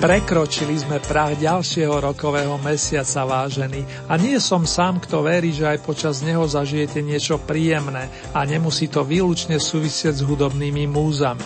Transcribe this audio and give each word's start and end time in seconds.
Prekročili 0.00 0.80
sme 0.80 0.96
prach 0.96 1.36
ďalšieho 1.36 2.00
rokového 2.00 2.56
mesiaca, 2.64 3.20
vážený, 3.28 4.08
a 4.08 4.16
nie 4.16 4.40
som 4.40 4.64
sám, 4.64 4.96
kto 5.04 5.20
verí, 5.20 5.52
že 5.52 5.76
aj 5.76 5.84
počas 5.84 6.24
neho 6.24 6.40
zažijete 6.48 7.04
niečo 7.04 7.36
príjemné 7.36 8.08
a 8.32 8.40
nemusí 8.48 8.88
to 8.88 9.04
výlučne 9.04 9.60
súvisieť 9.60 10.16
s 10.16 10.24
hudobnými 10.24 10.88
múzami. 10.88 11.44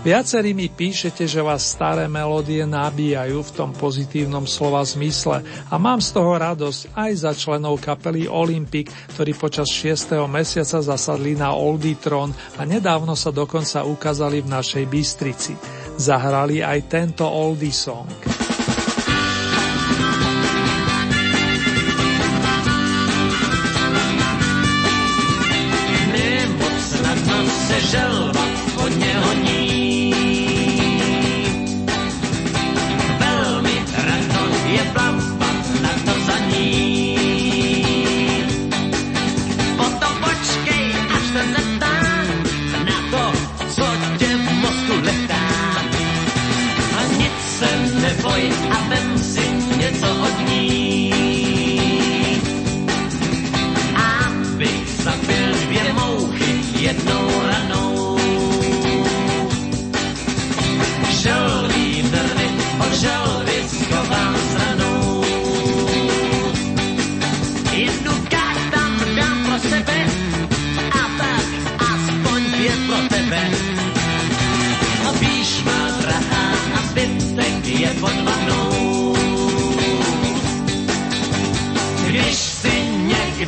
Viacerí 0.00 0.56
mi 0.56 0.72
píšete, 0.72 1.28
že 1.28 1.44
vás 1.44 1.76
staré 1.76 2.08
melódie 2.08 2.64
nabíjajú 2.64 3.40
v 3.40 3.54
tom 3.56 3.70
pozitívnom 3.76 4.48
slova 4.48 4.80
zmysle 4.80 5.44
a 5.68 5.74
mám 5.76 6.00
z 6.00 6.08
toho 6.16 6.40
radosť 6.40 6.92
aj 6.96 7.12
za 7.20 7.32
členov 7.36 7.84
kapely 7.84 8.24
Olympic, 8.24 8.88
ktorí 9.12 9.36
počas 9.36 9.68
6. 9.68 10.24
mesiaca 10.24 10.80
zasadli 10.80 11.36
na 11.36 11.52
Olditron 11.52 12.32
a 12.56 12.64
nedávno 12.64 13.12
sa 13.12 13.28
dokonca 13.28 13.84
ukázali 13.84 14.40
v 14.40 14.48
našej 14.48 14.84
Bystrici 14.88 15.83
zahrali 15.96 16.60
aj 16.64 16.80
tento 16.90 17.26
oldie 17.26 17.72
song. 17.74 18.10
želva 27.84 28.33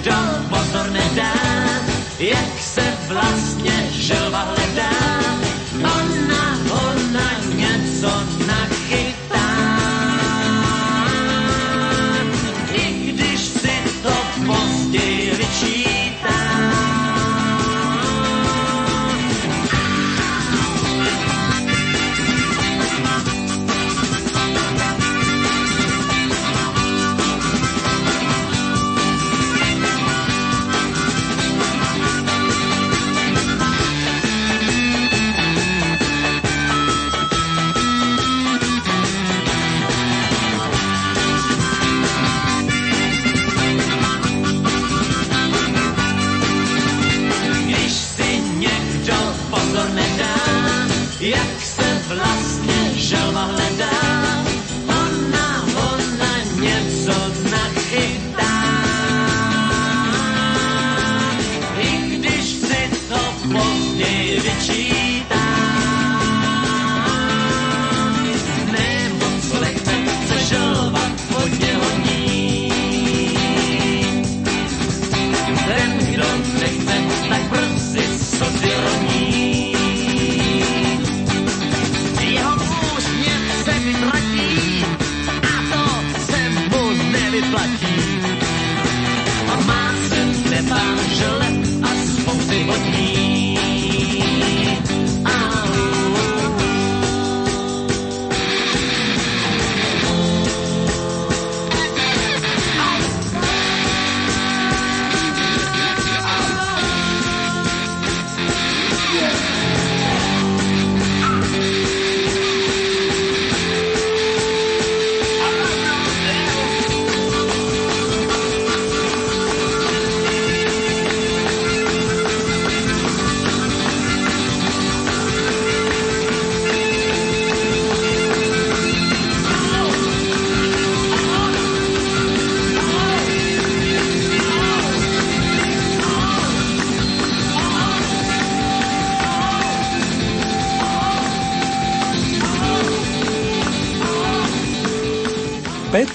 jump. 0.07 0.36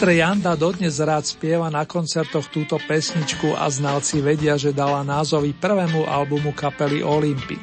Petr 0.01 0.18
Janda 0.18 0.57
dodnes 0.57 0.98
rád 0.98 1.30
spieva 1.30 1.69
na 1.69 1.86
koncertoch 1.86 2.50
túto 2.50 2.81
pesničku 2.81 3.53
a 3.53 3.69
znalci 3.69 4.18
vedia, 4.18 4.57
že 4.57 4.74
dala 4.74 5.06
názovy 5.06 5.53
prvému 5.53 6.09
albumu 6.09 6.57
kapely 6.57 7.06
Olympic. 7.06 7.62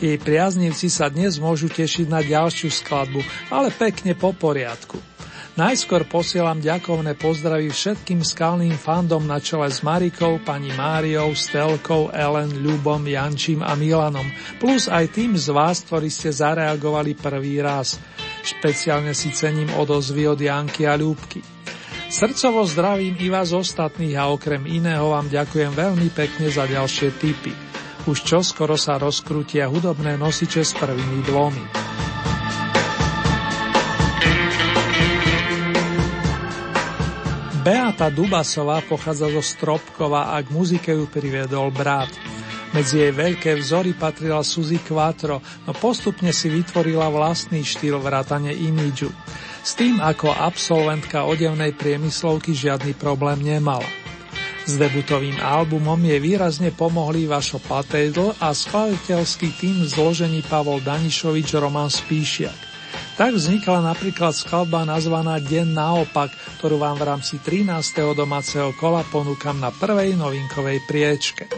Jej 0.00 0.16
priaznivci 0.16 0.88
sa 0.88 1.12
dnes 1.12 1.36
môžu 1.36 1.68
tešiť 1.68 2.08
na 2.08 2.24
ďalšiu 2.24 2.72
skladbu, 2.72 3.20
ale 3.52 3.68
pekne 3.68 4.16
po 4.16 4.32
poriadku. 4.32 4.96
Najskôr 5.60 6.08
posielam 6.08 6.56
ďakovné 6.56 7.20
pozdravy 7.20 7.68
všetkým 7.68 8.24
skalným 8.24 8.80
fandom 8.80 9.20
na 9.28 9.36
čele 9.36 9.68
s 9.68 9.84
Marikou, 9.84 10.40
pani 10.40 10.72
Máriou, 10.72 11.36
Stelkou, 11.36 12.08
Ellen, 12.16 12.64
Ľubom, 12.64 13.04
Jančím 13.04 13.60
a 13.60 13.76
Milanom, 13.76 14.24
plus 14.56 14.88
aj 14.88 15.20
tým 15.20 15.36
z 15.36 15.52
vás, 15.52 15.84
ktorí 15.84 16.08
ste 16.08 16.32
zareagovali 16.32 17.12
prvý 17.12 17.60
raz. 17.60 18.00
Špeciálne 18.40 19.12
si 19.12 19.36
cením 19.36 19.68
odozvy 19.76 20.24
od 20.32 20.40
Janky 20.40 20.88
a 20.88 20.96
Ľúbky. 20.96 21.53
Srdcovo 22.14 22.62
zdravím 22.62 23.18
i 23.18 23.26
vás 23.26 23.50
ostatných 23.50 24.14
a 24.14 24.30
okrem 24.30 24.62
iného 24.70 25.10
vám 25.10 25.26
ďakujem 25.26 25.74
veľmi 25.74 26.14
pekne 26.14 26.46
za 26.46 26.62
ďalšie 26.62 27.10
tipy. 27.18 27.50
Už 28.06 28.22
čoskoro 28.22 28.78
sa 28.78 29.02
rozkrútia 29.02 29.66
hudobné 29.66 30.14
nosiče 30.14 30.62
s 30.62 30.78
prvými 30.78 31.26
dvomi. 31.26 31.64
Beata 37.66 38.06
Dubasová 38.14 38.78
pochádza 38.86 39.34
zo 39.34 39.42
Stropkova 39.42 40.38
a 40.38 40.38
k 40.38 40.54
muzike 40.54 40.94
ju 40.94 41.10
priviedol 41.10 41.74
brat. 41.74 42.14
Medzi 42.78 43.02
jej 43.02 43.10
veľké 43.10 43.58
vzory 43.58 43.90
patrila 43.90 44.46
Suzy 44.46 44.78
Quattro, 44.78 45.42
no 45.66 45.74
postupne 45.74 46.30
si 46.30 46.46
vytvorila 46.46 47.10
vlastný 47.10 47.66
štýl 47.66 47.98
vrátane 47.98 48.54
imidžu. 48.54 49.10
S 49.64 49.80
tým 49.80 49.96
ako 49.96 50.28
absolventka 50.28 51.24
odevnej 51.24 51.72
priemyslovky 51.72 52.52
žiadny 52.52 52.92
problém 53.00 53.40
nemala. 53.40 53.88
S 54.68 54.76
debutovým 54.76 55.40
albumom 55.40 55.96
je 56.04 56.20
výrazne 56.20 56.68
pomohli 56.68 57.24
Vašo 57.24 57.64
Patejdl 57.64 58.36
a 58.44 58.52
skladateľský 58.52 59.48
tým 59.56 59.84
v 59.84 59.88
zložení 59.88 60.40
Pavol 60.44 60.84
Danišovič 60.84 61.56
Roman 61.56 61.88
Spíšiak. 61.88 62.76
Tak 63.16 63.40
vznikla 63.40 63.80
napríklad 63.88 64.36
skladba 64.36 64.84
nazvaná 64.84 65.40
Deň 65.40 65.72
naopak, 65.72 66.28
ktorú 66.60 66.76
vám 66.76 67.00
v 67.00 67.08
rámci 67.08 67.40
13. 67.40 68.12
domáceho 68.12 68.76
kola 68.76 69.00
ponúkam 69.08 69.56
na 69.56 69.72
prvej 69.72 70.12
novinkovej 70.12 70.84
priečke. 70.84 71.48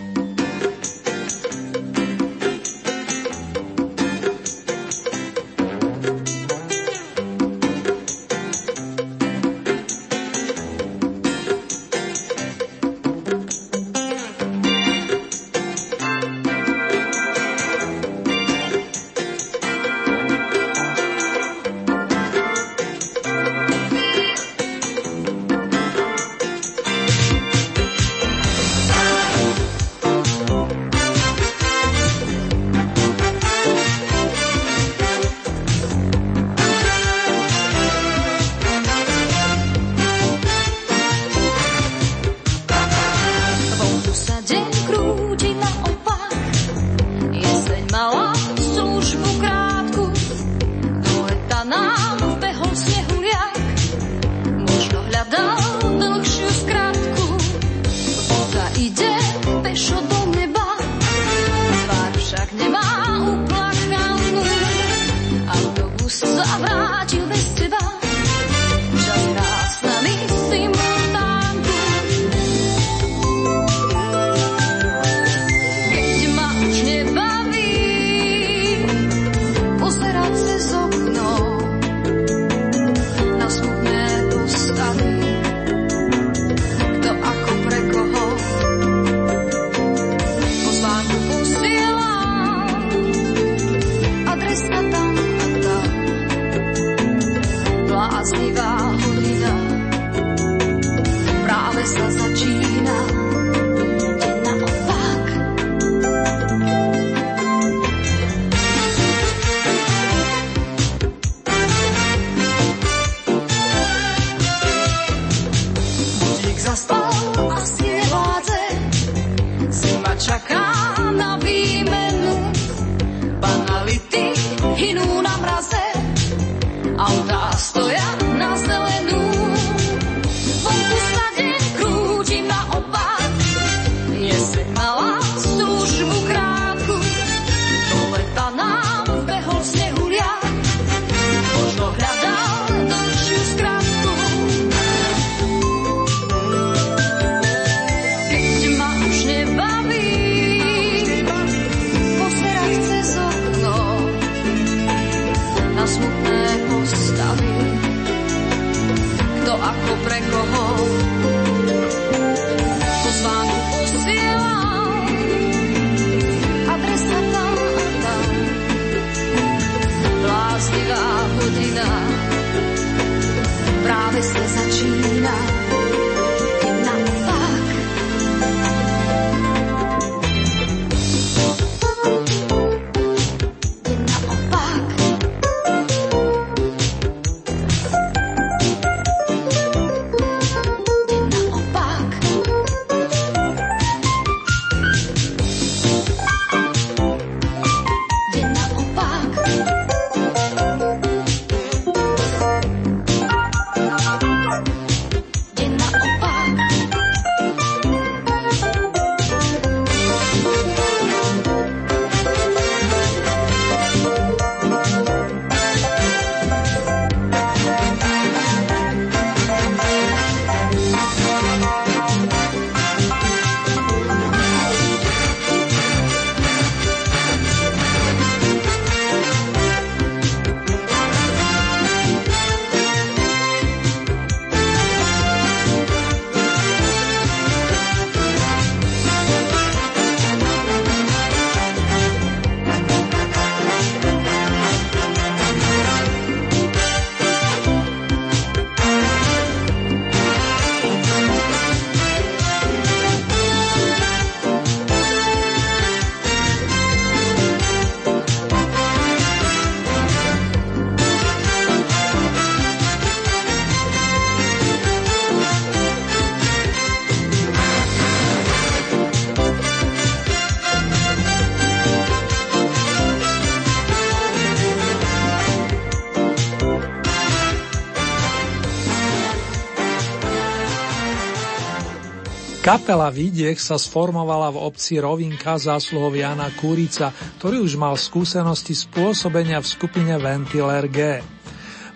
Kapela 282.66 283.14
Vidiek 283.14 283.62
sa 283.62 283.78
sformovala 283.78 284.50
v 284.50 284.58
obci 284.58 284.98
Rovinka 284.98 285.54
zásluhov 285.54 286.18
Jana 286.18 286.50
Kurica, 286.50 287.14
ktorý 287.38 287.62
už 287.62 287.78
mal 287.78 287.94
skúsenosti 287.94 288.74
spôsobenia 288.74 289.62
v 289.62 289.70
skupine 289.70 290.18
Ventiler 290.18 290.90
G. 290.90 291.22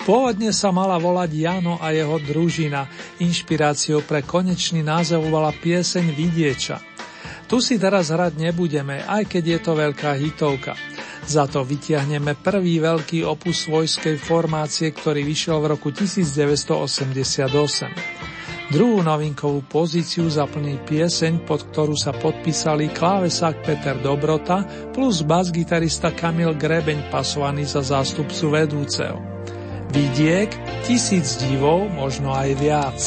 Pôvodne 0.07 0.55
sa 0.55 0.71
mala 0.71 0.95
volať 1.03 1.35
Jano 1.35 1.75
a 1.83 1.91
jeho 1.91 2.23
družina. 2.23 2.87
Inšpiráciou 3.19 4.07
pre 4.07 4.23
konečný 4.23 4.87
názov 4.87 5.27
bola 5.27 5.51
pieseň 5.51 6.07
Vidieča. 6.15 6.79
Tu 7.51 7.59
si 7.59 7.75
teraz 7.75 8.15
hrať 8.15 8.39
nebudeme, 8.39 9.03
aj 9.11 9.27
keď 9.27 9.43
je 9.43 9.59
to 9.59 9.75
veľká 9.75 10.23
hitovka. 10.23 10.79
Za 11.27 11.51
to 11.51 11.67
vytiahneme 11.67 12.39
prvý 12.39 12.79
veľký 12.79 13.27
opus 13.27 13.67
svojskej 13.67 14.23
formácie, 14.23 14.95
ktorý 14.95 15.27
vyšiel 15.27 15.67
v 15.67 15.75
roku 15.75 15.91
1988. 15.91 18.30
Druhú 18.71 19.03
novinkovú 19.03 19.67
pozíciu 19.67 20.31
zaplní 20.31 20.79
pieseň, 20.87 21.43
pod 21.43 21.67
ktorú 21.75 21.99
sa 21.99 22.15
podpísali 22.15 22.95
klávesák 22.95 23.67
Peter 23.67 23.99
Dobrota 23.99 24.63
plus 24.95 25.27
bas-gitarista 25.27 26.15
Kamil 26.15 26.55
Grebeň 26.55 27.11
pasovaný 27.11 27.67
za 27.67 27.83
zástupcu 27.83 28.55
vedúceho. 28.55 29.19
Vidiek, 29.91 30.55
tisíc 30.87 31.43
divov, 31.43 31.91
možno 31.91 32.31
aj 32.31 32.51
viac. 32.63 32.99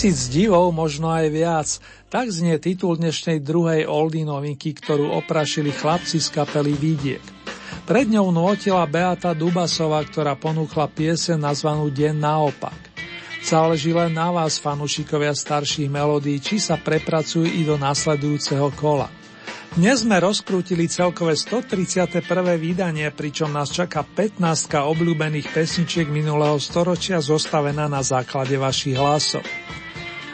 Tisíc 0.00 0.32
divov, 0.32 0.72
možno 0.72 1.12
aj 1.12 1.28
viac. 1.28 1.68
Tak 2.08 2.32
znie 2.32 2.56
titul 2.56 2.96
dnešnej 2.96 3.44
druhej 3.44 3.84
oldy 3.84 4.24
novinky, 4.24 4.72
ktorú 4.72 5.12
oprašili 5.12 5.76
chlapci 5.76 6.16
z 6.16 6.24
kapely 6.32 6.72
Vidiek. 6.72 7.20
Pred 7.84 8.08
ňou 8.08 8.32
notila 8.32 8.88
Beata 8.88 9.36
Dubasová, 9.36 10.00
ktorá 10.00 10.40
ponúkla 10.40 10.88
piese 10.88 11.36
nazvanú 11.36 11.92
Deň 11.92 12.16
naopak. 12.16 12.80
Záleží 13.44 13.92
len 13.92 14.16
na 14.16 14.32
vás, 14.32 14.56
fanúšikovia 14.56 15.36
starších 15.36 15.92
melódií, 15.92 16.40
či 16.40 16.56
sa 16.56 16.80
prepracujú 16.80 17.44
i 17.44 17.60
do 17.68 17.76
nasledujúceho 17.76 18.72
kola. 18.80 19.12
Dnes 19.76 20.00
sme 20.00 20.16
rozkrútili 20.16 20.88
celkové 20.88 21.36
131. 21.36 22.24
vydanie, 22.56 23.12
pričom 23.12 23.52
nás 23.52 23.68
čaká 23.68 24.00
15 24.00 24.40
obľúbených 24.64 25.52
pesničiek 25.52 26.08
minulého 26.08 26.56
storočia 26.56 27.20
zostavená 27.20 27.84
na 27.84 28.00
základe 28.00 28.56
vašich 28.56 28.96
hlasov. 28.96 29.44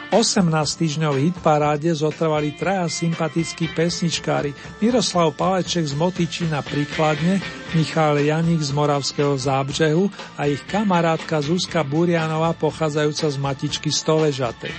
18 0.07 0.47
týždňov 0.79 1.19
hit 1.19 1.35
paráde 1.43 1.91
zotrvali 1.91 2.55
traja 2.55 2.87
sympatickí 2.87 3.75
pesničkári 3.75 4.55
Miroslav 4.79 5.35
Paleček 5.35 5.83
z 5.83 5.99
Motičina 5.99 6.63
príkladne, 6.63 7.43
Michal 7.75 8.23
Janik 8.23 8.63
z 8.63 8.71
Moravského 8.71 9.35
zábřehu 9.35 10.07
a 10.39 10.47
ich 10.47 10.63
kamarátka 10.63 11.43
Zuzka 11.43 11.83
Burianová 11.83 12.55
pochádzajúca 12.55 13.27
z 13.27 13.37
Matičky 13.37 13.91
Stoležatej. 13.91 14.71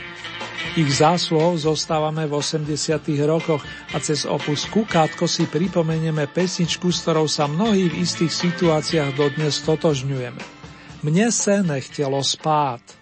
Ich 0.80 0.90
zásluhou 0.96 1.60
zostávame 1.60 2.26
v 2.26 2.40
80. 2.40 2.74
rokoch 3.28 3.62
a 3.92 4.00
cez 4.00 4.24
opus 4.24 4.64
Kukátko 4.66 5.28
si 5.28 5.44
pripomenieme 5.44 6.24
pesničku, 6.24 6.88
s 6.88 7.04
ktorou 7.04 7.28
sa 7.28 7.44
mnohí 7.46 7.92
v 7.92 8.00
istých 8.00 8.32
situáciách 8.32 9.14
dodnes 9.14 9.60
totožňujeme. 9.62 10.42
Mne 11.06 11.26
se 11.30 11.62
nechtelo 11.62 12.18
spát. 12.26 12.97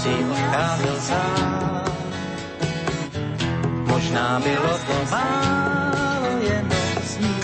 si 0.00 0.08
odcházel 0.32 0.96
sám. 1.00 1.84
Možná 3.84 4.40
bylo 4.40 4.72
to 4.88 4.96
málo 5.10 6.32
jenom 6.40 6.80
sní. 7.04 7.36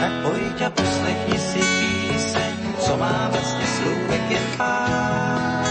Tak 0.00 0.12
pojď 0.22 0.62
a 0.62 0.70
poslechni 0.70 1.38
si 1.38 1.60
píseň, 1.60 2.56
co 2.80 2.96
má 2.96 3.28
vlastně 3.32 3.66
slůvek 3.76 4.30
jen 4.30 4.46
pár. 4.56 5.68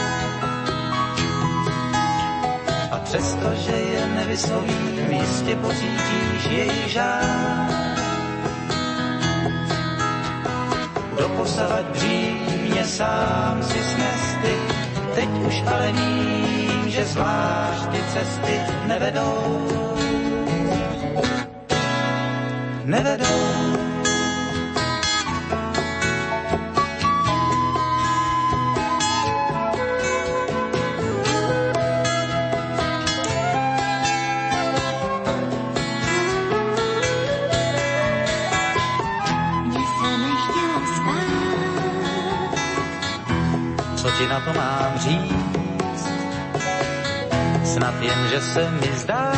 A 2.92 2.98
přestože 3.04 3.72
je 3.72 4.08
nevyslovím, 4.16 5.10
jistě 5.10 5.56
pocítíš 5.56 6.46
její 6.50 6.90
žád. 6.90 7.79
doposavad 11.20 11.86
dřímně 11.92 12.84
sám 12.86 13.64
si 13.64 13.80
snesty. 13.84 14.54
Teď 15.16 15.30
už 15.48 15.64
ale 15.68 15.92
vím, 15.92 16.90
že 16.90 17.06
zvlášť 17.06 17.90
ty 17.92 18.00
cesty 18.14 18.56
nevedou. 18.88 19.68
Nevedou. 22.86 23.99
to 44.46 44.54
mám 44.54 45.00
říct? 45.00 45.34
Snad 47.64 48.02
jen, 48.02 48.28
že 48.30 48.42
se 48.42 48.70
mi 48.70 48.98
zdá, 48.98 49.34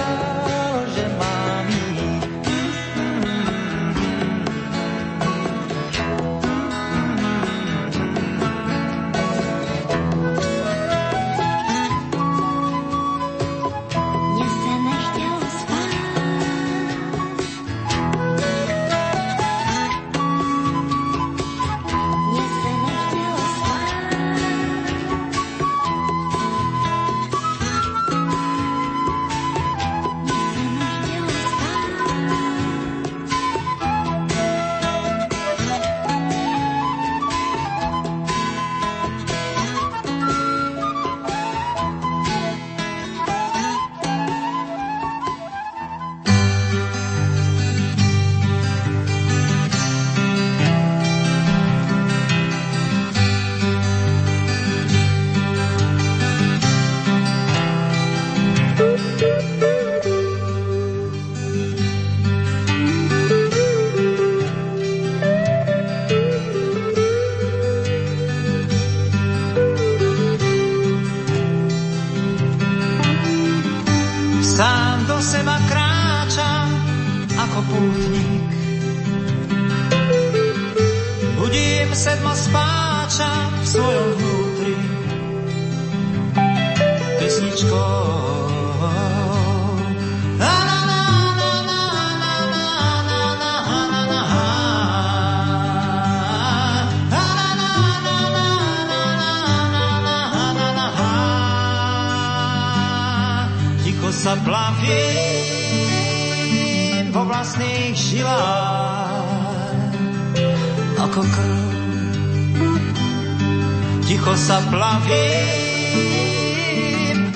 sa 114.51 114.59
plavím 114.67 115.31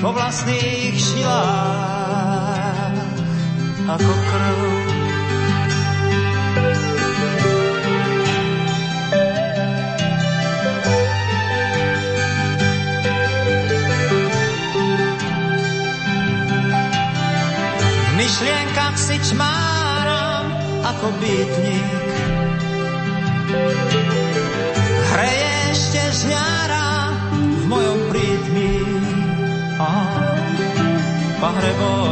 po 0.03 0.11
vlastných 0.11 0.99
šilách 0.99 2.11
ako 3.87 4.13
krv. 4.19 4.59
V 17.95 18.11
myšlienkach 18.19 18.99
si 18.99 19.15
čmáram 19.23 20.51
ako 20.83 21.15
bytník. 21.23 22.11
Hreje 25.15 25.71
ešte 25.71 26.03
žňáram 26.27 26.94
mojom 27.75 27.99
prítmi 28.07 28.71
a 29.75 29.91
pahrebou. 31.43 32.07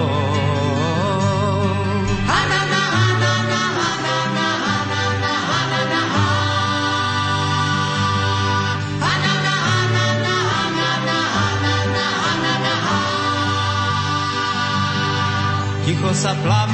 Ticho 15.84 16.16
sa 16.16 16.32
plavím 16.40 16.72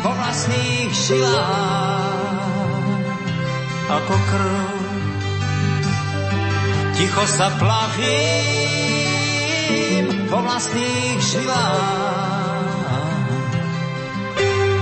vo 0.00 0.08
vlastných 0.16 0.88
žilách 0.88 2.32
ako 3.92 4.14
krv 4.16 4.81
Ticho 7.02 7.26
sa 7.26 7.50
plavím 7.58 8.06
vo 10.30 10.38
vlastných 10.38 11.18
žilách 11.18 12.78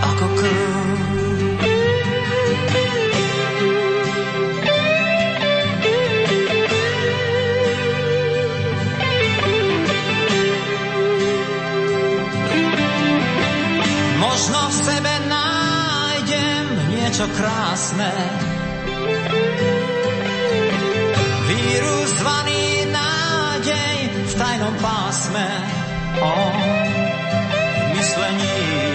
ako 0.05 0.27
krv. 0.37 0.69
niečo 16.91 17.25
krásne. 17.33 18.13
Vírus 21.61 22.09
zvaný 22.17 22.89
nádej 22.89 23.97
v 24.25 24.33
tajnom 24.35 24.75
pásme. 24.81 25.49
O 26.21 26.33
myslení. 27.93 28.89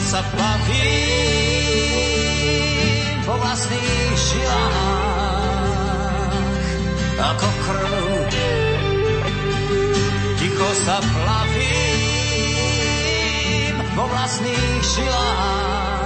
Sa 0.00 0.26
plaví 0.26 0.90
po 3.22 3.38
vlastných 3.38 4.10
žilách 4.18 5.09
ako 7.20 7.48
krv. 7.68 8.32
Ticho 10.40 10.70
sa 10.88 11.04
plavím 11.04 12.16
vo 13.92 14.04
vlastných 14.08 14.80
žilách 14.80 16.00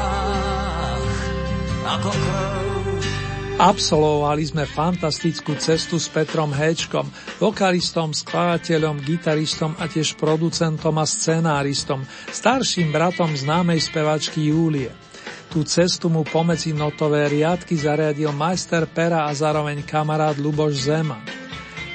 ako 1.86 2.10
krv. 2.10 2.74
Absolvovali 3.54 4.42
sme 4.50 4.66
fantastickú 4.66 5.54
cestu 5.54 6.02
s 6.02 6.10
Petrom 6.10 6.50
Héčkom, 6.50 7.06
vokalistom, 7.38 8.10
skladateľom, 8.10 8.98
gitaristom 9.06 9.78
a 9.78 9.86
tiež 9.86 10.18
producentom 10.18 10.98
a 10.98 11.06
scenáristom, 11.06 12.02
starším 12.34 12.90
bratom 12.90 13.30
známej 13.30 13.78
spevačky 13.78 14.50
Júlie. 14.50 14.90
Tú 15.54 15.62
cestu 15.62 16.10
mu 16.10 16.26
pomedzi 16.26 16.74
notové 16.74 17.30
riadky 17.30 17.78
zariadil 17.78 18.34
majster 18.34 18.90
pera 18.90 19.22
a 19.22 19.30
zároveň 19.30 19.86
kamarát 19.86 20.34
Luboš 20.34 20.90
Zeman. 20.90 21.22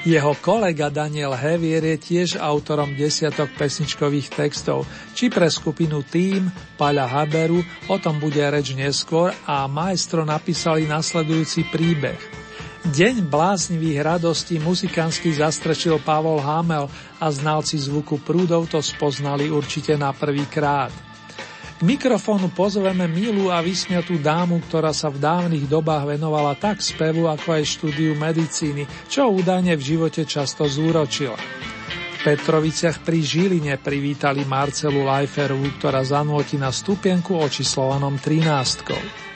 Jeho 0.00 0.32
kolega 0.40 0.88
Daniel 0.88 1.36
Hevier 1.36 1.84
je 1.84 2.00
tiež 2.00 2.40
autorom 2.40 2.96
desiatok 2.96 3.52
pesničkových 3.60 4.32
textov, 4.32 4.88
či 5.12 5.28
pre 5.28 5.44
skupinu 5.52 6.00
Tým, 6.00 6.48
Paľa 6.80 7.04
Haberu, 7.04 7.60
o 7.92 8.00
tom 8.00 8.16
bude 8.16 8.40
reč 8.40 8.72
neskôr 8.72 9.28
a 9.44 9.68
majstro 9.68 10.24
napísali 10.24 10.88
nasledujúci 10.88 11.68
príbeh. 11.68 12.16
Deň 12.88 13.28
bláznivých 13.28 14.00
radostí 14.00 14.56
muzikánsky 14.56 15.36
zastrečil 15.36 16.00
Pavol 16.00 16.40
Hamel 16.40 16.88
a 17.20 17.28
znalci 17.28 17.76
zvuku 17.76 18.24
prúdov 18.24 18.72
to 18.72 18.80
spoznali 18.80 19.52
určite 19.52 20.00
na 20.00 20.16
prvý 20.16 20.48
krát. 20.48 21.09
K 21.80 21.88
mikrofónu 21.88 22.52
pozveme 22.52 23.08
milú 23.08 23.48
a 23.48 23.64
vysmiatú 23.64 24.20
dámu, 24.20 24.60
ktorá 24.68 24.92
sa 24.92 25.08
v 25.08 25.16
dávnych 25.16 25.64
dobách 25.64 26.12
venovala 26.12 26.52
tak 26.52 26.84
spevu, 26.84 27.24
ako 27.24 27.56
aj 27.56 27.64
štúdiu 27.64 28.12
medicíny, 28.20 28.84
čo 29.08 29.32
údajne 29.32 29.80
v 29.80 29.96
živote 29.96 30.28
často 30.28 30.68
zúročila. 30.68 31.40
V 31.40 32.18
Petroviciach 32.20 33.00
pri 33.00 33.24
Žiline 33.24 33.80
privítali 33.80 34.44
Marcelu 34.44 35.08
Lajferu, 35.08 35.56
ktorá 35.80 36.04
zanúti 36.04 36.60
na 36.60 36.68
stupienku 36.68 37.32
očíslovanom 37.40 38.20
13. 38.20 39.29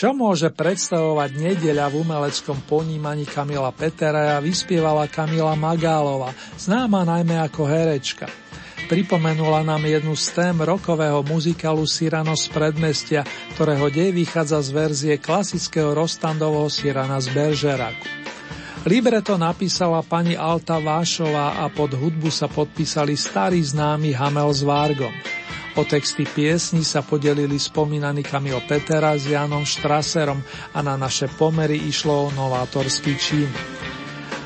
Čo 0.00 0.16
môže 0.16 0.48
predstavovať 0.48 1.36
nedeľa 1.36 1.92
v 1.92 2.00
umeleckom 2.00 2.56
ponímaní 2.64 3.28
Kamila 3.28 3.68
Petera 3.68 4.40
vyspievala 4.40 5.04
Kamila 5.12 5.52
Magálova, 5.52 6.32
známa 6.56 7.04
najmä 7.04 7.36
ako 7.44 7.68
herečka. 7.68 8.24
Pripomenula 8.88 9.60
nám 9.60 9.84
jednu 9.84 10.16
z 10.16 10.32
tém 10.32 10.56
rokového 10.56 11.20
muzikálu 11.20 11.84
Sirano 11.84 12.32
z 12.32 12.48
predmestia, 12.48 13.28
ktorého 13.52 13.92
dej 13.92 14.16
vychádza 14.16 14.64
z 14.64 14.68
verzie 14.72 15.14
klasického 15.20 15.92
Rostandovho 15.92 16.72
Sirana 16.72 17.20
z 17.20 17.36
Beržeraku. 17.36 18.08
Libreto 18.88 19.36
napísala 19.36 20.00
pani 20.00 20.32
Alta 20.32 20.80
Vášová 20.80 21.60
a 21.60 21.68
pod 21.68 21.92
hudbu 21.92 22.32
sa 22.32 22.48
podpísali 22.48 23.20
starý 23.20 23.60
známy 23.60 24.16
Hamel 24.16 24.48
s 24.48 24.64
Vargom. 24.64 25.12
O 25.78 25.86
texty 25.86 26.26
piesni 26.26 26.82
sa 26.82 26.98
podelili 27.06 27.54
spomínaný 27.54 28.26
Kamil 28.26 28.58
Petera 28.66 29.14
s 29.14 29.30
Janom 29.30 29.62
Štraserom 29.62 30.42
a 30.74 30.78
na 30.82 30.98
naše 30.98 31.30
pomery 31.30 31.78
išlo 31.86 32.26
o 32.26 32.34
novátorský 32.34 33.14
čin. 33.14 33.50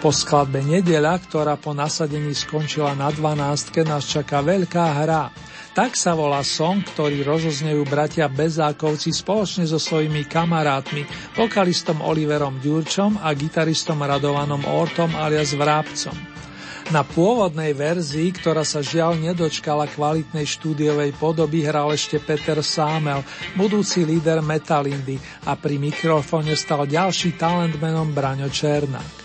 Po 0.05 0.13
skladbe 0.13 0.61
Nedeľa, 0.61 1.17
ktorá 1.25 1.57
po 1.57 1.73
nasadení 1.73 2.37
skončila 2.37 2.93
na 2.93 3.09
12, 3.09 3.89
nás 3.89 4.05
čaká 4.05 4.45
veľká 4.45 5.01
hra. 5.01 5.33
Tak 5.73 5.97
sa 5.97 6.13
volá 6.13 6.45
song, 6.45 6.85
ktorý 6.85 7.25
rozoznejú 7.25 7.89
bratia 7.89 8.29
Bezákovci 8.29 9.11
spoločne 9.11 9.65
so 9.65 9.81
svojimi 9.81 10.29
kamarátmi, 10.29 11.09
vokalistom 11.41 12.05
Oliverom 12.05 12.61
Ďurčom 12.61 13.17
a 13.25 13.33
gitaristom 13.33 14.05
Radovanom 14.05 14.69
Ortom 14.69 15.17
alias 15.17 15.57
Vrábcom. 15.57 16.34
Na 16.93 17.01
pôvodnej 17.01 17.73
verzii, 17.73 18.29
ktorá 18.37 18.61
sa 18.61 18.85
žiaľ 18.85 19.17
nedočkala 19.17 19.89
kvalitnej 19.89 20.45
štúdiovej 20.45 21.17
podoby, 21.17 21.65
hral 21.65 21.97
ešte 21.97 22.21
Peter 22.21 22.61
Sámel, 22.61 23.25
budúci 23.57 24.05
líder 24.05 24.45
Metalindy 24.45 25.17
a 25.49 25.57
pri 25.57 25.81
mikrofóne 25.81 26.53
stal 26.53 26.85
ďalší 26.85 27.41
talent 27.41 27.81
menom 27.81 28.13
Braňo 28.13 28.53
Černák. 28.53 29.25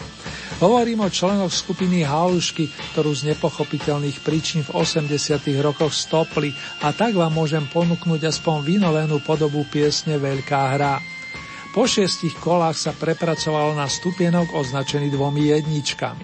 Hovorím 0.60 1.04
o 1.04 1.10
členoch 1.12 1.52
skupiny 1.52 2.04
Halušky, 2.04 2.68
ktorú 2.92 3.16
z 3.16 3.32
nepochopiteľných 3.32 4.24
príčin 4.24 4.64
v 4.64 4.80
80 4.80 5.40
rokoch 5.64 5.96
stopli 5.96 6.52
a 6.84 6.92
tak 6.96 7.16
vám 7.16 7.32
môžem 7.32 7.64
ponúknuť 7.68 8.28
aspoň 8.28 8.56
vynovenú 8.68 9.20
podobu 9.24 9.64
piesne 9.68 10.16
Veľká 10.20 10.76
hra. 10.76 11.00
Po 11.72 11.88
šiestich 11.88 12.36
kolách 12.40 12.76
sa 12.76 12.92
prepracovalo 12.92 13.72
na 13.72 13.88
stupienok 13.88 14.52
označený 14.52 15.12
dvomi 15.16 15.48
jedničkami. 15.48 16.24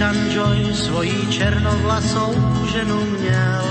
Mexičan 0.00 0.32
Joy 0.32 0.74
svojí 0.74 1.26
černovlasou 1.28 2.32
ženu 2.72 3.04
měl. 3.20 3.64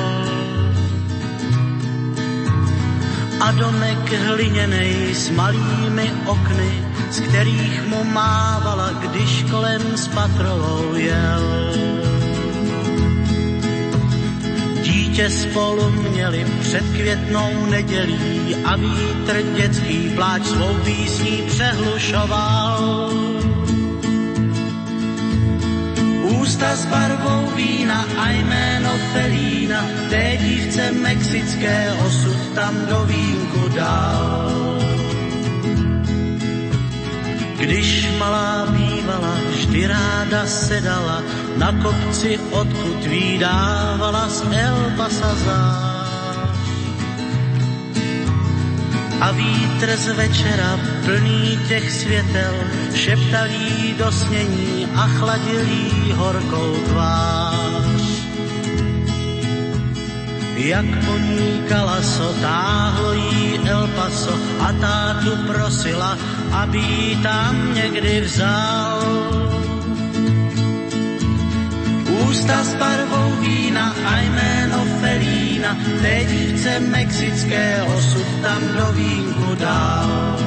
A 3.41 3.51
domek 3.51 4.13
hliněnej 4.13 5.15
s 5.15 5.29
malými 5.29 6.11
okny, 6.25 6.85
z 7.11 7.19
kterých 7.19 7.87
mu 7.87 8.03
mávala, 8.03 8.89
když 9.01 9.45
kolem 9.51 9.81
s 9.97 10.07
patrolou 10.07 10.93
jel. 10.93 11.73
Dítě 14.81 15.29
spolu 15.29 15.89
měli 15.89 16.45
před 16.61 16.83
květnou 16.93 17.65
nedělí 17.69 18.55
a 18.65 18.75
vítr 18.75 19.41
dětský 19.55 20.09
pláč 20.15 20.45
svou 20.45 20.73
písní 20.85 21.41
přehlušoval. 21.47 22.58
Ústa 26.59 26.75
s 26.75 26.85
barvou 26.91 27.55
vína 27.55 28.03
a 28.19 28.29
jméno 28.35 28.91
Felína, 29.15 29.79
té 30.09 30.37
dívce 30.43 30.91
mexické 30.91 31.93
osud 32.07 32.35
tam 32.55 32.75
do 32.85 33.05
vínku 33.07 33.69
dal. 33.75 34.51
Když 37.59 38.07
malá 38.19 38.67
bývala, 38.75 39.35
vždy 39.49 39.87
ráda 39.87 40.45
sedala 40.45 41.23
na 41.57 41.71
kopci, 41.79 42.39
odkud 42.51 43.07
výdávala 43.07 44.27
z 44.27 44.43
Elbasa 44.51 45.35
zář. 45.35 45.98
A 49.19 49.31
vítr 49.31 49.97
z 49.97 50.07
večera 50.15 50.79
plný 51.05 51.59
těch 51.67 51.91
světel 51.91 52.53
šeptal 52.95 53.47
jí 53.47 53.93
do 53.93 54.11
snění 54.11 54.87
a 54.95 55.07
chladil 55.07 55.61
jí 55.61 56.11
horkou 56.11 56.75
tvář. 56.87 58.01
Jak 60.55 60.85
po 61.05 61.17
ní 61.17 61.63
kalaso 61.69 62.33
táhlo 62.41 63.13
jí 63.13 63.59
El 63.63 63.87
Paso 63.95 64.35
a 64.59 64.71
tá 64.75 65.23
tu 65.23 65.31
prosila, 65.47 66.17
aby 66.51 66.77
jí 66.77 67.15
tam 67.23 67.73
někdy 67.73 68.21
vzal. 68.21 68.99
Ústa 72.27 72.63
s 72.63 72.75
barvou 72.75 73.29
vína 73.39 73.95
a 74.05 74.19
jméno 74.19 74.85
Felína, 75.59 75.77
té 76.01 76.23
dívce 76.23 76.79
mexické 76.79 77.83
osud 77.83 78.25
tam 78.41 78.61
do 78.77 78.91
vínku 78.93 79.55
dal. 79.55 80.39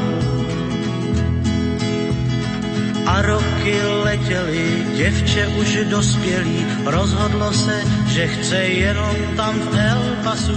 A 3.06 3.22
roky 3.22 3.82
letěly, 4.04 4.86
děvče 4.96 5.46
už 5.46 5.78
dospělý, 5.90 6.66
rozhodlo 6.84 7.52
se, 7.52 7.82
že 8.06 8.26
chce 8.26 8.56
jenom 8.56 9.16
tam 9.36 9.54
v 9.54 9.78
El 9.78 10.02
Pasu. 10.24 10.56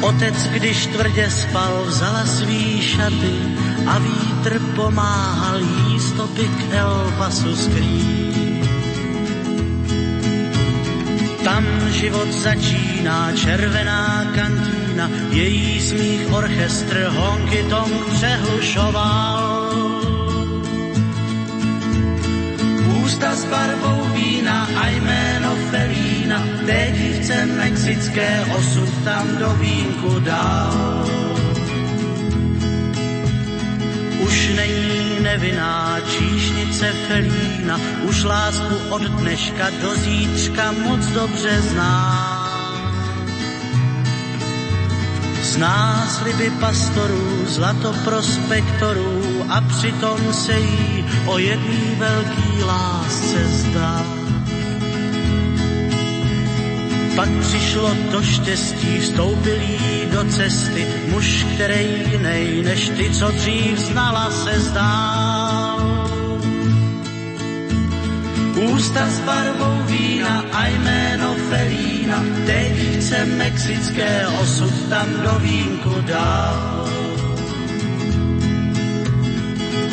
Otec, 0.00 0.48
když 0.48 0.86
tvrdě 0.86 1.30
spal, 1.30 1.84
vzala 1.86 2.26
svý 2.26 2.82
šaty 2.82 3.34
a 3.86 3.98
vítr 3.98 4.58
pomáhal 4.76 5.60
jí 5.60 6.00
stopy 6.00 6.48
k 6.48 6.72
El 6.72 7.12
Pasu 7.18 7.56
skrýt. 7.56 8.23
Tam 11.54 11.66
život 11.90 12.32
začíná, 12.32 13.32
červená 13.32 14.26
kantína, 14.34 15.10
její 15.30 15.80
smích 15.80 16.32
orchestr 16.32 17.06
honky 17.14 17.62
tong 17.70 18.06
přehlušoval. 18.14 19.70
Ústa 23.04 23.34
s 23.36 23.44
barvou 23.44 24.02
vína 24.14 24.68
a 24.82 24.88
jméno 24.88 25.56
Felína, 25.70 26.42
té 26.66 26.90
dívce 26.90 27.46
mexické 27.46 28.44
osud 28.58 28.90
tam 29.04 29.36
do 29.38 29.50
vínku 29.50 30.20
dal. 30.20 31.06
Už 34.26 34.50
není 34.56 35.03
číšnice 36.18 36.92
Felína, 37.08 37.80
už 38.02 38.24
lásku 38.24 38.76
od 38.90 39.02
dneška 39.02 39.70
do 39.82 39.94
zítřka 39.94 40.72
moc 40.72 41.06
dobře 41.06 41.60
zná. 41.62 42.44
Zná 45.42 46.06
sliby 46.06 46.50
pastorů, 46.60 47.46
zlato 47.46 47.92
prospektorů 48.04 49.44
a 49.48 49.60
přitom 49.60 50.32
se 50.32 50.58
jí 50.58 51.04
o 51.26 51.38
jedný 51.38 51.94
velký 51.98 52.62
lásce 52.62 53.44
zdá. 53.48 54.13
Pak 57.16 57.28
přišlo 57.40 57.94
to 58.10 58.22
štěstí, 58.22 59.00
vstoupil 59.00 59.60
jí 59.60 60.06
do 60.12 60.24
cesty, 60.24 60.86
muž, 61.08 61.46
který 61.54 62.10
jinej 62.10 62.62
než 62.62 62.88
ty, 62.88 63.10
co 63.10 63.30
dřív 63.30 63.78
znala, 63.78 64.30
se 64.30 64.60
zdál. 64.60 66.10
Ústa 68.74 69.06
s 69.06 69.20
barvou 69.20 69.82
vína 69.86 70.44
a 70.52 70.66
jméno 70.66 71.34
Felína, 71.50 72.24
té 72.46 72.70
dívce 72.76 73.24
mexické 73.24 74.26
osud 74.42 74.88
tam 74.88 75.06
do 75.22 75.38
vínku 75.38 75.94
dal. 76.00 76.88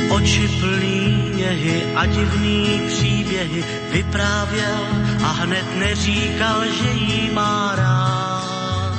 Oči 0.10 0.48
plný 0.60 1.32
něhy 1.36 1.84
a 1.96 2.06
divný 2.06 2.82
příběhy 2.88 3.64
vyprávěl 3.92 5.11
a 5.24 5.28
hned 5.32 5.66
neříkal, 5.80 6.66
že 6.66 6.90
jí 6.90 7.30
má 7.34 7.76
rád. 7.76 8.98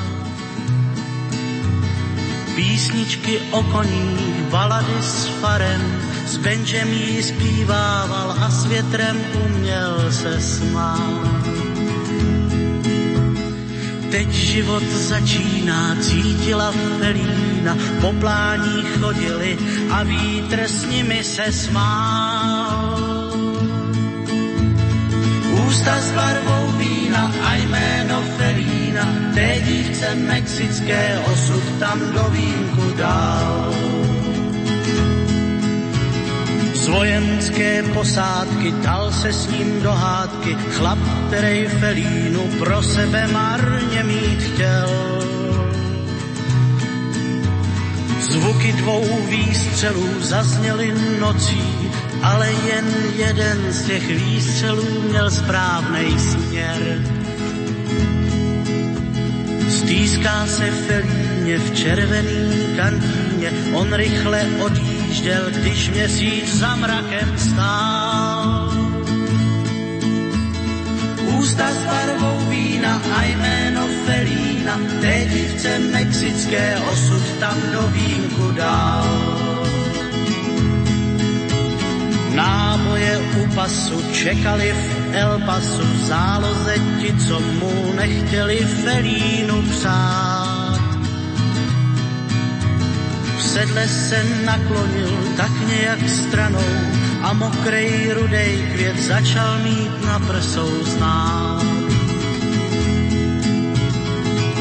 Písničky 2.54 3.38
o 3.50 3.62
koních, 3.62 4.42
balady 4.50 5.02
s 5.02 5.26
farem, 5.26 6.02
s 6.26 6.36
Benjem 6.36 6.92
jí 6.92 7.22
zpívával 7.22 8.36
a 8.40 8.50
s 8.50 8.64
větrem 8.66 9.20
uměl 9.44 10.12
se 10.12 10.40
smát. 10.40 11.42
Teď 14.10 14.28
život 14.28 14.82
začíná, 14.82 15.96
cítila 16.00 16.72
Felína, 16.98 17.76
po 18.00 18.12
plání 18.12 18.82
chodili 19.00 19.58
a 19.90 20.02
vítr 20.02 20.60
s 20.60 20.86
nimi 20.86 21.24
se 21.24 21.52
smál. 21.52 23.21
Ústa 25.72 25.96
s 26.00 26.12
barvou 26.12 26.76
vína 26.76 27.32
a 27.48 27.54
jméno 27.56 28.22
Felína, 28.36 29.08
té 29.34 29.60
dívce 29.64 30.14
mexické 30.14 31.18
osud 31.32 31.62
tam 31.80 32.12
do 32.12 32.24
vínku 32.28 32.96
dál. 32.96 33.72
Z 36.74 36.88
vojenské 36.88 37.82
posádky 37.82 38.72
dal 38.84 39.12
se 39.12 39.32
s 39.32 39.48
ním 39.48 39.82
do 39.82 39.92
hádky 39.92 40.56
chlap, 40.76 40.98
který 41.26 41.66
Felínu 41.80 42.42
pro 42.58 42.82
sebe 42.82 43.26
marně 43.32 44.02
mít 44.02 44.42
chtěl. 44.42 44.90
Zvuky 48.20 48.72
dvou 48.72 49.26
výstřelů 49.28 50.08
zazněly 50.20 50.94
nocí, 51.20 51.81
ale 52.22 52.52
jen 52.52 52.86
jeden 53.16 53.72
z 53.72 53.84
těch 53.86 54.08
výstřelů 54.08 55.02
měl 55.08 55.30
správnej 55.30 56.18
směr. 56.18 57.02
Stýská 59.68 60.46
se 60.46 60.70
Felíně 60.70 61.58
v 61.58 61.74
červený 61.74 62.76
kantýně, 62.76 63.50
on 63.72 63.92
rychle 63.92 64.46
odjížděl, 64.64 65.42
když 65.50 65.90
měsíc 65.90 66.54
za 66.54 66.76
mrakem 66.76 67.38
stál. 67.38 68.72
Ústa 71.38 71.70
s 71.70 71.84
barvou 71.86 72.38
vína 72.48 73.02
a 73.16 73.24
jméno 73.24 73.88
Felína, 74.06 74.80
té 75.00 75.24
dívce 75.32 75.78
mexické 75.78 76.78
osud 76.92 77.22
tam 77.40 77.56
do 77.72 77.82
vínku 77.82 78.50
dál. 78.50 79.41
Náboje 82.82 83.14
u 83.38 83.46
pasu 83.54 84.02
čekali 84.10 84.74
v 84.74 85.14
El 85.14 85.38
Pasu 85.46 85.86
v 85.86 85.98
záloze 86.10 86.74
ti, 86.98 87.14
co 87.14 87.38
mu 87.40 87.94
nechtěli 87.94 88.58
Felínu 88.58 89.62
přát. 89.70 90.82
V 93.38 93.42
sedle 93.42 93.88
se 93.88 94.18
naklonil 94.44 95.14
tak 95.36 95.52
nějak 95.68 96.08
stranou 96.08 96.70
a 97.22 97.32
mokrej 97.32 98.12
rudej 98.18 98.66
květ 98.74 98.98
začal 98.98 99.58
mít 99.58 100.04
na 100.06 100.18
prsou 100.18 100.70
znát. 100.82 101.62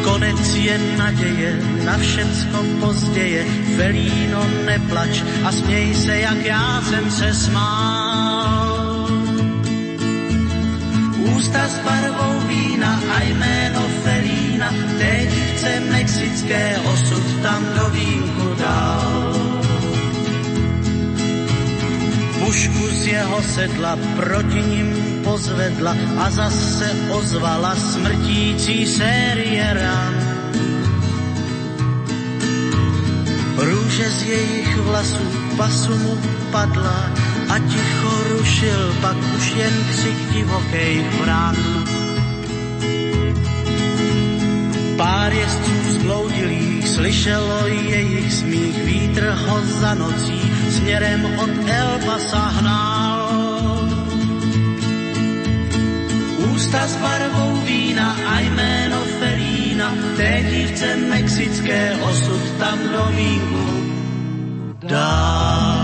Konec 0.03 0.55
je 0.55 0.77
naděje, 0.97 1.59
na 1.85 1.97
všecko 1.97 2.57
pozděje, 2.79 3.45
Felíno 3.75 4.45
neplač 4.65 5.21
a 5.43 5.51
směj 5.51 5.95
se, 5.95 6.19
jak 6.19 6.45
já 6.45 6.81
jsem 6.81 7.11
se 7.11 7.33
smál. 7.33 8.00
Ústa 11.41 11.65
s 11.65 11.77
barvou 11.81 12.37
vína 12.45 13.01
a 13.17 13.23
jméno 13.25 13.81
Felína, 14.05 14.69
té 14.97 15.25
dívce 15.25 15.79
mexické 15.89 16.77
osud 16.93 17.41
tam 17.41 17.65
do 17.77 17.89
vínku 17.89 18.47
dal. 18.61 19.33
Pušku 22.39 22.87
z 22.93 23.07
jeho 23.07 23.41
sedla 23.41 23.97
proti 24.15 24.61
ním 24.61 24.89
pozvedla 25.23 25.97
a 26.17 26.29
zase 26.29 26.93
ozvala 27.09 27.75
smrtící 27.75 28.85
série 28.85 29.73
ran. 29.73 30.13
Růže 33.57 34.09
z 34.09 34.23
jejich 34.23 34.77
vlasů 34.77 35.25
pasu 35.57 35.97
mu 35.97 36.17
padla 36.51 37.10
a 37.51 37.59
ticho 37.59 38.13
rušil 38.29 38.95
pak 39.01 39.17
už 39.35 39.45
jen 39.55 39.75
křik 39.89 40.19
divokých 40.33 41.21
vran. 41.21 41.55
Pár 44.97 45.33
jezdců 45.33 45.71
zbloudilých 45.89 46.87
slyšelo 46.87 47.67
jejich 47.67 48.33
smích, 48.33 48.83
vítr 48.83 49.35
ho 49.47 49.61
za 49.61 49.93
nocí 49.93 50.41
směrem 50.69 51.25
od 51.25 51.49
Elbasa 51.67 52.39
hnal. 52.39 53.89
Ústa 56.53 56.87
s 56.87 56.95
barvou 56.95 57.55
vína 57.65 58.15
a 58.27 58.39
jméno 58.39 58.97
Felína, 59.19 59.93
té 60.17 60.43
dívce 60.49 60.95
mexické 60.95 61.95
osud 61.95 62.43
tam 62.59 62.79
do 62.91 63.11
dál. 64.87 65.80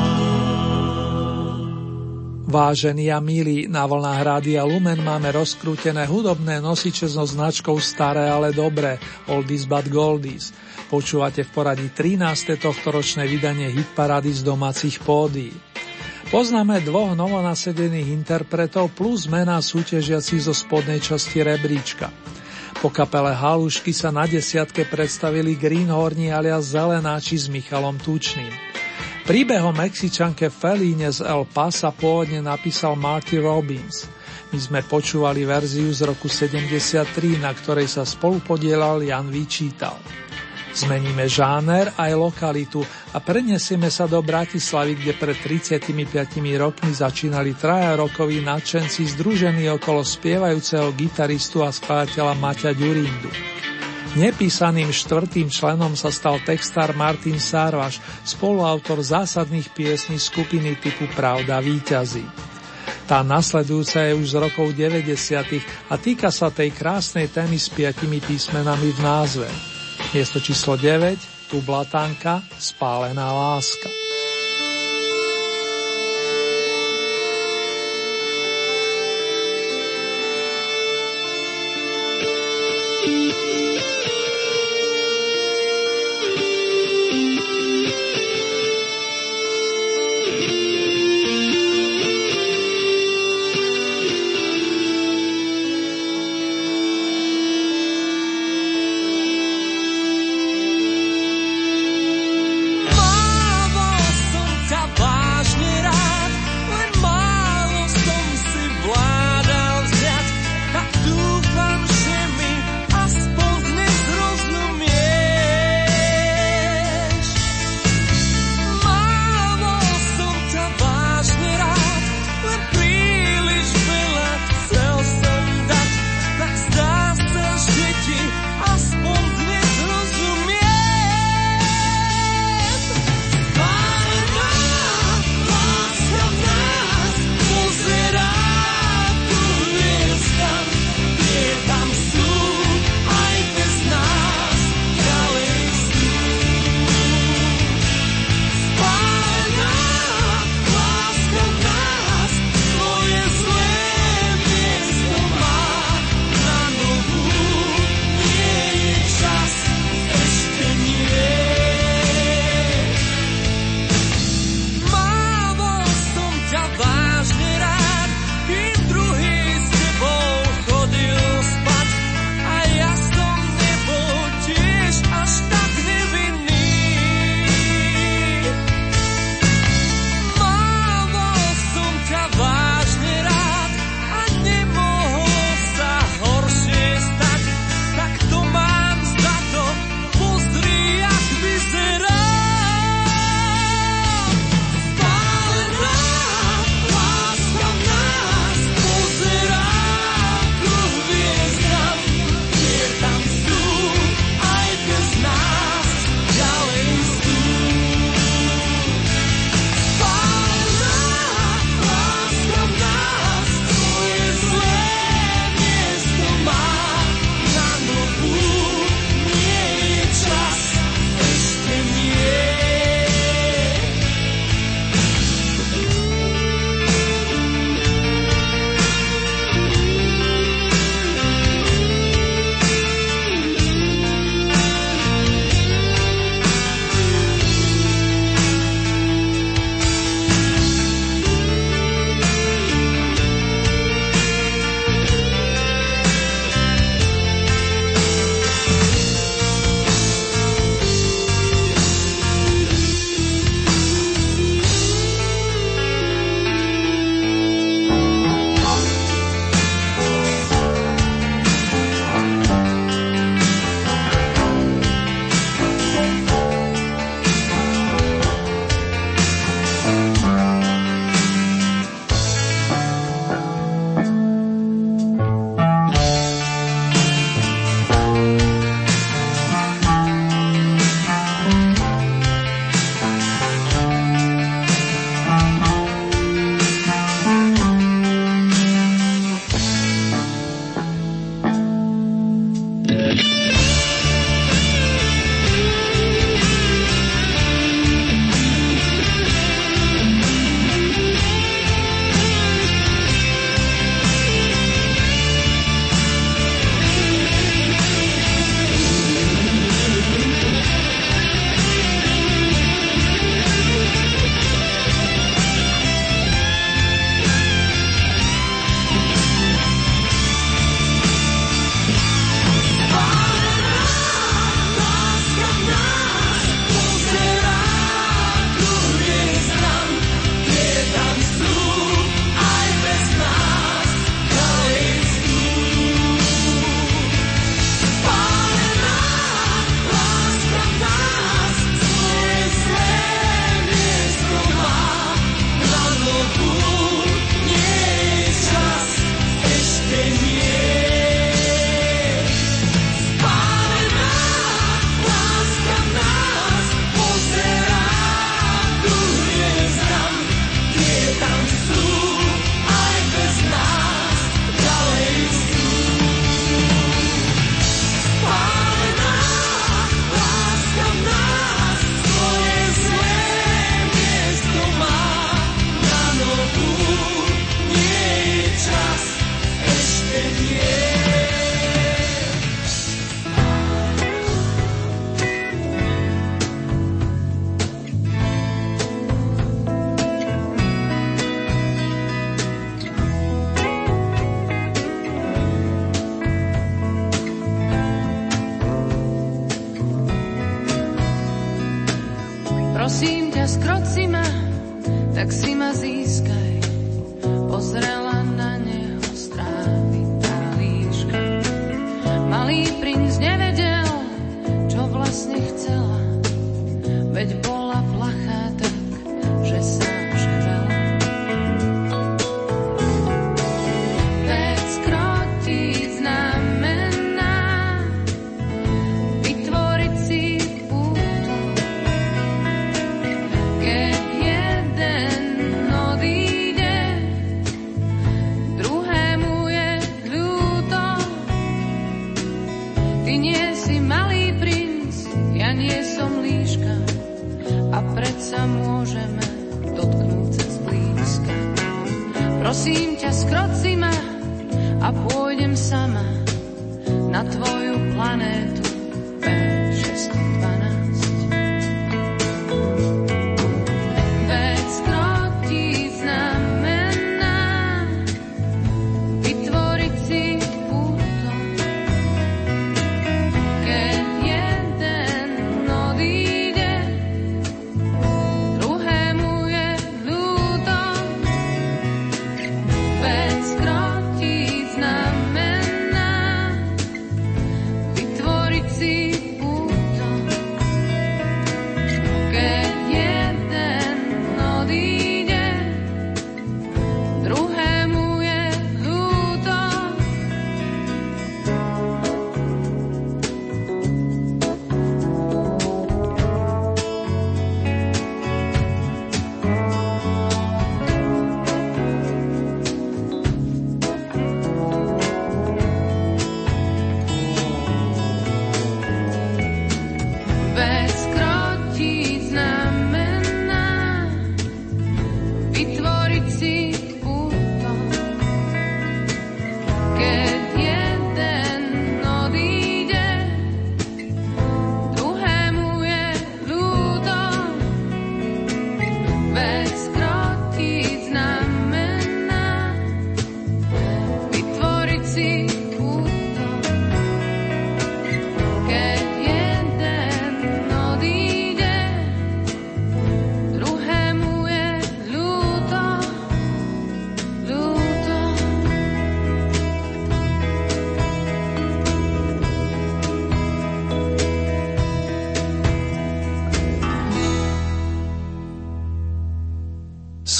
Vážení 2.58 3.14
a 3.14 3.22
milí, 3.22 3.70
na 3.70 3.86
vlnách 3.86 4.18
Rádia 4.26 4.66
Lumen 4.66 4.97
máme 5.05 5.30
rozkrútené 5.30 6.10
hudobné 6.10 6.58
nosiče 6.58 7.05
so 7.05 7.22
značkou 7.22 7.78
Staré, 7.78 8.26
ale 8.26 8.49
dobré, 8.49 8.97
Oldies 9.30 9.70
but 9.70 9.86
Goldies. 9.86 10.58
Počúvate 10.89 11.45
v 11.45 11.53
poradí 11.53 11.86
13. 11.93 12.58
tohto 12.58 12.89
ročné 12.89 13.30
vydanie 13.30 13.70
hitparády 13.70 14.34
z 14.34 14.41
domácich 14.41 14.97
pódií. 15.05 15.53
Poznáme 16.34 16.82
dvoch 16.82 17.14
novonasedených 17.14 18.26
interpretov 18.26 18.89
plus 18.97 19.30
mená 19.30 19.62
súťažiacich 19.62 20.49
zo 20.49 20.58
spodnej 20.58 20.97
časti 20.97 21.45
rebríčka. 21.45 22.10
Po 22.82 22.89
kapele 22.89 23.38
Halušky 23.38 23.93
sa 23.93 24.10
na 24.10 24.26
desiatke 24.26 24.89
predstavili 24.89 25.53
Greenhorni 25.53 26.34
alias 26.34 26.74
Zelenáči 26.74 27.38
s 27.38 27.53
Michalom 27.53 28.01
Tučným. 28.01 28.76
Príbehom 29.28 29.75
Mexičanke 29.75 30.47
Felíne 30.47 31.11
z 31.11 31.19
El 31.28 31.43
Pasa 31.51 31.91
pôvodne 31.91 32.39
napísal 32.39 32.95
Marty 32.95 33.43
Robbins. 33.43 34.07
My 34.55 34.59
sme 34.63 34.80
počúvali 34.88 35.43
verziu 35.43 35.91
z 35.91 36.07
roku 36.07 36.32
73, 36.32 37.36
na 37.36 37.51
ktorej 37.51 37.91
sa 37.91 38.07
spolupodielal 38.07 39.03
Jan 39.03 39.28
Vyčítal. 39.28 39.99
Zmeníme 40.71 41.28
žáner 41.28 41.91
aj 41.99 42.15
lokalitu 42.15 42.80
a 43.11 43.19
prenesieme 43.19 43.91
sa 43.91 44.07
do 44.07 44.23
Bratislavy, 44.23 44.95
kde 44.95 45.19
pred 45.19 45.36
35 45.43 45.91
rokmi 46.55 46.95
začínali 46.95 47.51
traja 47.51 47.99
rokoví 47.99 48.39
nadšenci 48.39 49.11
združení 49.11 49.67
okolo 49.75 50.07
spievajúceho 50.07 50.95
gitaristu 50.95 51.67
a 51.67 51.75
skladateľa 51.75 52.32
Maťa 52.32 52.71
Ďurindu. 52.71 53.32
Nepísaným 54.16 54.88
štvrtým 54.93 55.51
členom 55.51 55.91
sa 55.99 56.08
stal 56.14 56.39
textár 56.47 56.95
Martin 56.95 57.41
Sarvaš, 57.41 57.99
spoluautor 58.24 59.03
zásadných 59.03 59.74
piesní 59.76 60.16
skupiny 60.16 60.80
typu 60.80 61.10
Pravda 61.12 61.60
víťazí. 61.60 62.24
Tá 63.08 63.24
nasledujúca 63.24 64.08
je 64.08 64.14
už 64.16 64.28
z 64.32 64.36
rokov 64.39 64.72
90. 64.72 65.12
a 65.91 65.95
týka 65.99 66.32
sa 66.32 66.47
tej 66.47 66.72
krásnej 66.72 67.28
témy 67.28 67.60
s 67.60 67.68
piatimi 67.68 68.24
písmenami 68.24 68.95
v 68.95 68.99
názve. 69.03 69.47
Miesto 70.16 70.39
číslo 70.39 70.80
9, 70.80 71.51
tu 71.51 71.60
blatanka, 71.64 72.43
spálená 72.60 73.32
láska. 73.32 74.07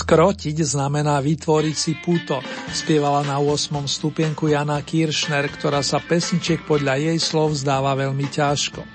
Skrotiť 0.08 0.64
znamená 0.64 1.20
vytvoriť 1.20 1.76
si 1.76 2.00
puto, 2.00 2.40
spievala 2.72 3.28
na 3.28 3.44
8. 3.44 3.76
stupienku 3.92 4.48
Jana 4.48 4.80
Kiršner, 4.80 5.52
ktorá 5.52 5.84
sa 5.84 6.00
pesničiek 6.00 6.64
podľa 6.64 6.96
jej 6.96 7.20
slov 7.20 7.60
zdáva 7.60 7.92
veľmi 7.92 8.24
ťažko. 8.32 8.88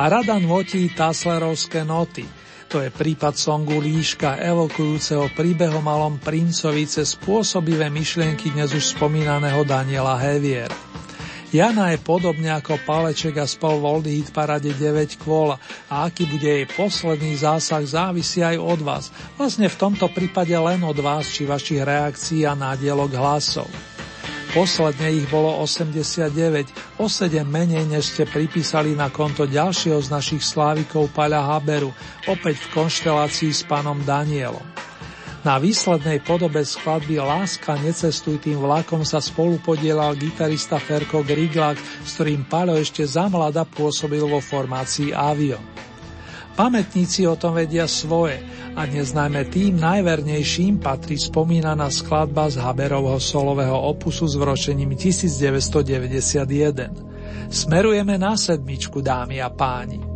A 0.00 0.08
rada 0.08 0.40
nvotí 0.40 0.88
Taslerovské 0.96 1.84
noty. 1.84 2.24
To 2.72 2.80
je 2.80 2.88
prípad 2.88 3.36
songu 3.36 3.84
Líška, 3.84 4.40
evokujúceho 4.40 5.28
príbehom 5.36 5.84
malom 5.84 6.16
princovi 6.16 6.88
cez 6.88 7.20
spôsobivé 7.20 7.92
myšlienky 7.92 8.48
dnes 8.56 8.72
už 8.72 8.96
spomínaného 8.96 9.60
Daniela 9.60 10.16
Hevier. 10.16 10.85
Jana 11.56 11.96
je 11.96 12.04
podobne 12.04 12.52
ako 12.52 12.76
Paleček 12.84 13.40
a 13.40 13.48
spol 13.48 13.80
v 13.80 13.88
Oldie 13.88 14.20
Hit 14.20 14.28
parade 14.28 14.76
9 14.76 15.16
kvôl 15.16 15.56
a 15.56 15.94
aký 16.04 16.28
bude 16.28 16.44
jej 16.44 16.68
posledný 16.68 17.32
zásah 17.32 17.80
závisí 17.80 18.44
aj 18.44 18.60
od 18.60 18.84
vás. 18.84 19.08
Vlastne 19.40 19.72
v 19.72 19.80
tomto 19.80 20.12
prípade 20.12 20.52
len 20.52 20.84
od 20.84 21.00
vás 21.00 21.32
či 21.32 21.48
vašich 21.48 21.80
reakcií 21.80 22.44
a 22.44 22.52
nádielok 22.52 23.08
hlasov. 23.16 23.72
Posledne 24.52 25.08
ich 25.16 25.24
bolo 25.32 25.64
89, 25.64 27.00
o 27.00 27.08
7 27.08 27.40
menej 27.48 27.88
než 27.88 28.04
ste 28.04 28.28
pripísali 28.28 28.92
na 28.92 29.08
konto 29.08 29.48
ďalšieho 29.48 29.96
z 30.04 30.12
našich 30.12 30.44
slávikov 30.44 31.08
Paľa 31.16 31.56
Haberu, 31.56 31.88
opäť 32.28 32.68
v 32.68 32.84
konštelácii 32.84 33.52
s 33.56 33.64
pánom 33.64 33.96
Danielom. 34.04 34.85
Na 35.46 35.62
výslednej 35.62 36.26
podobe 36.26 36.66
skladby 36.66 37.22
Láska 37.22 37.78
necestuj 37.78 38.42
tým 38.42 38.58
vlakom 38.58 39.06
sa 39.06 39.22
spolu 39.22 39.62
podielal 39.62 40.18
gitarista 40.18 40.74
Ferko 40.82 41.22
Griglák, 41.22 41.78
s 41.78 42.18
ktorým 42.18 42.50
Paľo 42.50 42.74
ešte 42.74 43.06
zamlada 43.06 43.62
pôsobil 43.62 44.26
vo 44.26 44.42
formácii 44.42 45.14
Avio. 45.14 45.62
Pamätníci 46.58 47.30
o 47.30 47.38
tom 47.38 47.54
vedia 47.54 47.86
svoje 47.86 48.42
a 48.74 48.90
dnes 48.90 49.14
najmä 49.14 49.46
tým 49.46 49.78
najvernejším 49.78 50.82
patrí 50.82 51.14
spomínaná 51.14 51.94
skladba 51.94 52.50
z 52.50 52.58
Haberovho 52.58 53.22
solového 53.22 53.78
opusu 53.86 54.26
s 54.26 54.34
vročením 54.34 54.98
1991. 54.98 56.90
Smerujeme 57.54 58.18
na 58.18 58.34
sedmičku, 58.34 58.98
dámy 58.98 59.38
a 59.38 59.46
páni. 59.54 60.15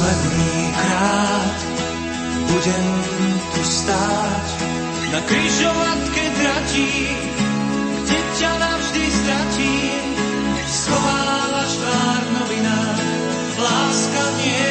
Posledný 0.00 0.72
krát. 0.72 1.58
Budem 2.48 2.86
tu 3.52 3.60
stáť. 3.68 4.48
Na 5.12 5.20
križovatke 5.28 6.24
tratí, 6.40 6.88
kde 8.00 8.18
ťa 8.40 8.52
navždy 8.64 9.04
stratím. 9.12 10.04
Schovávaš 10.72 11.72
tvár 11.84 12.22
novinách, 12.32 13.00
láska 13.60 14.24
nie 14.40 14.69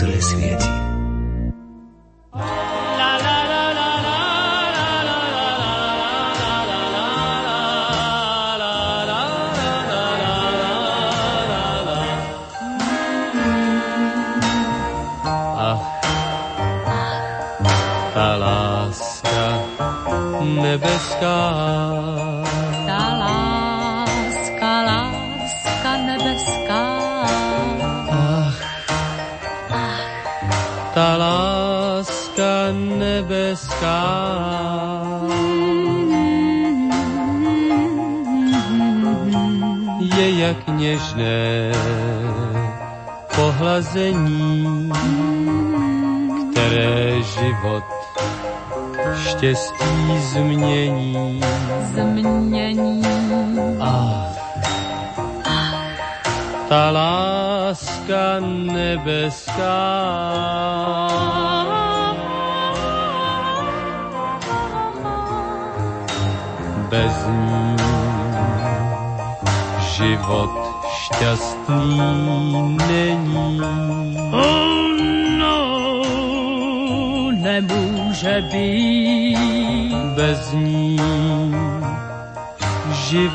ktoré 0.00 0.16
svieti. 0.16 0.89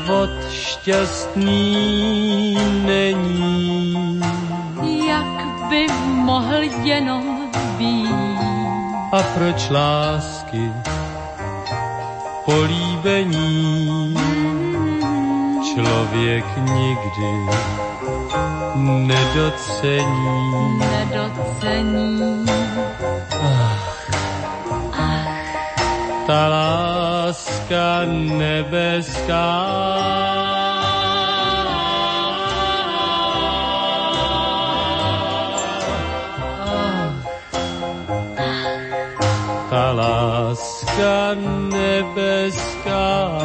život 0.06 0.38
šťastný 0.50 1.66
není. 2.86 4.22
Jak 5.06 5.66
by 5.70 5.86
mohl 6.06 6.62
jenom 6.86 7.50
být? 7.78 8.38
A 9.12 9.22
proč 9.34 9.70
lásky 9.70 10.72
políbení 12.44 14.14
člověk 15.74 16.46
nikdy 16.56 17.30
nedocení. 19.10 20.78
Nedocení. 20.78 22.05
nebeská 41.34 43.35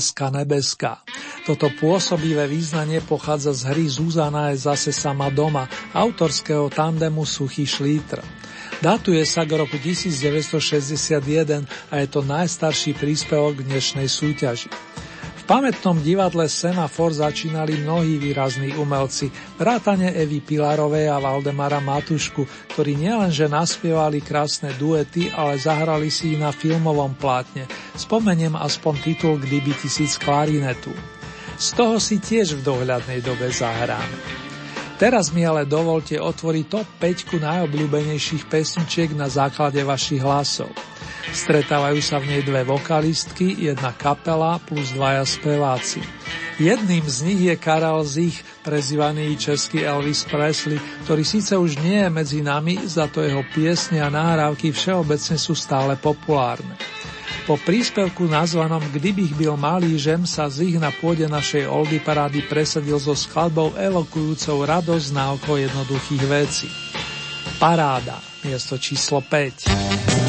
láska 0.00 0.32
nebeská. 0.32 1.04
Toto 1.44 1.68
pôsobivé 1.76 2.48
význanie 2.48 3.04
pochádza 3.04 3.52
z 3.52 3.68
hry 3.68 3.84
Zuzana 3.84 4.48
je 4.48 4.64
zase 4.64 4.96
sama 4.96 5.28
doma, 5.28 5.68
autorského 5.92 6.72
tandemu 6.72 7.28
Suchý 7.28 7.68
šlítr. 7.68 8.24
Datuje 8.80 9.20
sa 9.28 9.44
k 9.44 9.60
roku 9.60 9.76
1961 9.76 11.68
a 11.92 11.94
je 12.00 12.06
to 12.08 12.24
najstarší 12.24 12.96
príspevok 12.96 13.60
dnešnej 13.60 14.08
súťaži. 14.08 14.72
V 15.36 15.42
pamätnom 15.44 16.00
divadle 16.00 16.48
Semafor 16.48 17.12
začínali 17.12 17.84
mnohí 17.84 18.16
výrazní 18.16 18.72
umelci, 18.80 19.28
vrátane 19.60 20.16
Evy 20.16 20.40
Pilarovej 20.40 21.12
a 21.12 21.20
Valdemara 21.20 21.84
Matušku, 21.84 22.72
ktorí 22.72 22.96
nielenže 22.96 23.52
naspievali 23.52 24.24
krásne 24.24 24.72
duety, 24.80 25.28
ale 25.28 25.60
zahrali 25.60 26.08
si 26.08 26.32
ich 26.32 26.40
na 26.40 26.56
filmovom 26.56 27.12
plátne. 27.20 27.68
Spomeniem 28.00 28.56
aspoň 28.56 28.94
titul 29.04 29.36
Kdyby 29.36 29.76
tisíc 29.76 30.16
klarinetu. 30.16 30.96
Z 31.60 31.76
toho 31.76 32.00
si 32.00 32.16
tiež 32.16 32.56
v 32.56 32.64
dohľadnej 32.64 33.20
dobe 33.20 33.52
zahráme. 33.52 34.16
Teraz 34.96 35.32
mi 35.32 35.44
ale 35.44 35.68
dovolte 35.68 36.16
otvoriť 36.16 36.64
top 36.68 36.88
5 36.96 37.40
najobľúbenejších 37.40 38.48
pesničiek 38.48 39.12
na 39.12 39.28
základe 39.28 39.80
vašich 39.84 40.20
hlasov. 40.24 40.72
Stretávajú 41.32 42.00
sa 42.00 42.20
v 42.20 42.36
nej 42.36 42.42
dve 42.44 42.64
vokalistky, 42.64 43.68
jedna 43.68 43.92
kapela 43.92 44.56
plus 44.64 44.96
dvaja 44.96 45.24
speváci. 45.24 46.00
Jedným 46.60 47.04
z 47.04 47.18
nich 47.24 47.40
je 47.48 47.56
Karel 47.56 48.04
Zich, 48.04 48.44
prezývaný 48.60 49.40
český 49.40 49.84
Elvis 49.84 50.28
Presley, 50.28 50.76
ktorý 51.08 51.24
síce 51.24 51.56
už 51.56 51.80
nie 51.80 52.04
je 52.04 52.10
medzi 52.12 52.40
nami, 52.44 52.84
za 52.84 53.08
to 53.08 53.24
jeho 53.24 53.40
piesne 53.56 54.04
a 54.04 54.12
nahrávky 54.12 54.68
všeobecne 54.68 55.36
sú 55.40 55.56
stále 55.56 55.96
populárne. 55.96 56.76
Po 57.50 57.58
príspevku 57.58 58.30
nazvanom 58.30 58.78
Kdybych 58.94 59.34
byl 59.34 59.58
malý 59.58 59.98
žem 59.98 60.22
sa 60.22 60.46
Zich 60.46 60.78
na 60.78 60.94
pôde 60.94 61.26
našej 61.26 61.66
Oldy 61.66 61.98
parády 61.98 62.46
presadil 62.46 62.94
so 63.02 63.10
skladbou 63.18 63.74
evokujúcou 63.74 64.62
radosť 64.62 65.10
na 65.10 65.34
oko 65.34 65.58
jednoduchých 65.58 66.24
vecí. 66.30 66.70
Paráda, 67.58 68.22
miesto 68.46 68.78
číslo 68.78 69.18
5. 69.26 70.19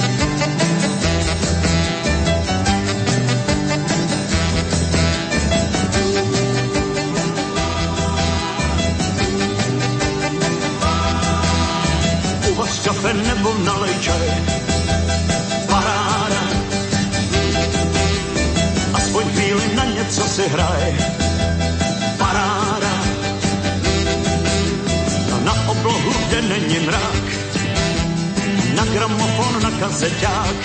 kazeťák. 29.82 30.58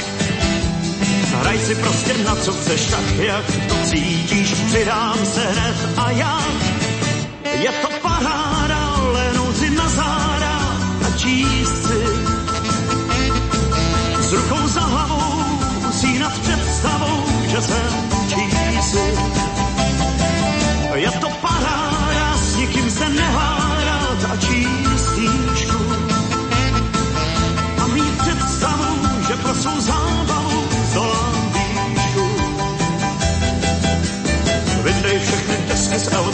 Hraj 1.40 1.58
si 1.58 1.74
prostě 1.74 2.12
na 2.24 2.36
co 2.36 2.52
chceš, 2.52 2.80
tak 2.84 3.06
jak 3.16 3.44
cítíš. 3.88 4.48
Přidám 4.68 5.18
se 5.24 5.40
hned 5.40 5.76
a 5.96 6.10
já. 6.10 6.38
Je 7.44 7.72
to 7.82 7.88
paráda, 8.02 8.80
lehnout 9.12 9.56
si 9.56 9.70
na 9.70 9.88
záda 9.88 10.56
a 11.06 11.08
číst 11.16 11.76
si. 11.88 12.00
S 14.20 14.32
rukou 14.32 14.68
za 14.68 14.80
hlavou 14.80 15.44
usínat 15.88 16.38
představou, 16.38 17.24
že 17.48 17.62
jsem 17.62 17.95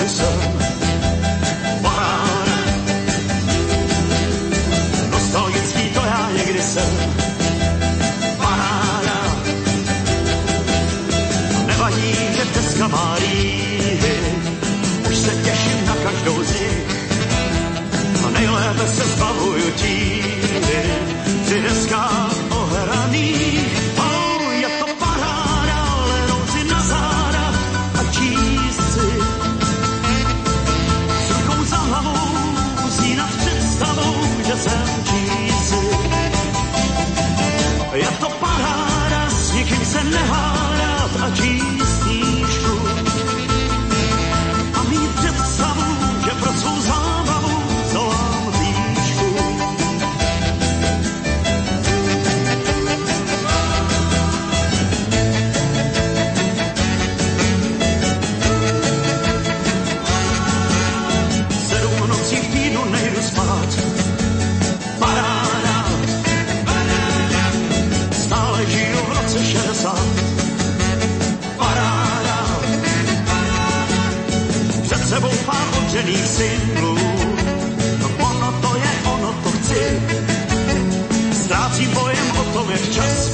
of. 0.01 0.32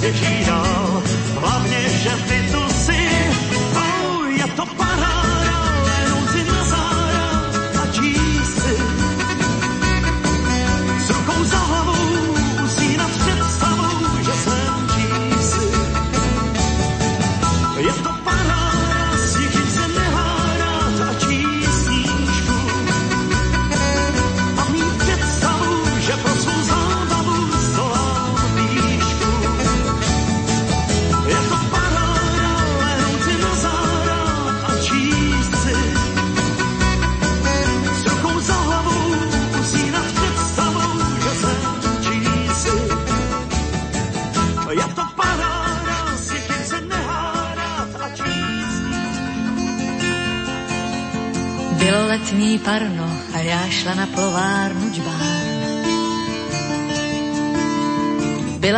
začínal, 0.09 1.03
hlavne, 1.37 1.81
že 1.89 2.09
v 2.09 2.28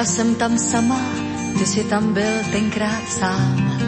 Byla 0.01 0.09
jsem 0.13 0.35
tam 0.35 0.59
sama, 0.59 1.01
ty 1.59 1.67
si 1.67 1.85
tam 1.85 2.15
byl 2.15 2.33
tenkrát 2.53 3.09
sám. 3.09 3.81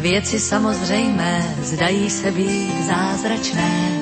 Věci 0.00 0.40
samozřejmé 0.40 1.54
zdají 1.62 2.10
se 2.10 2.30
být 2.30 2.86
zázračné. 2.86 4.00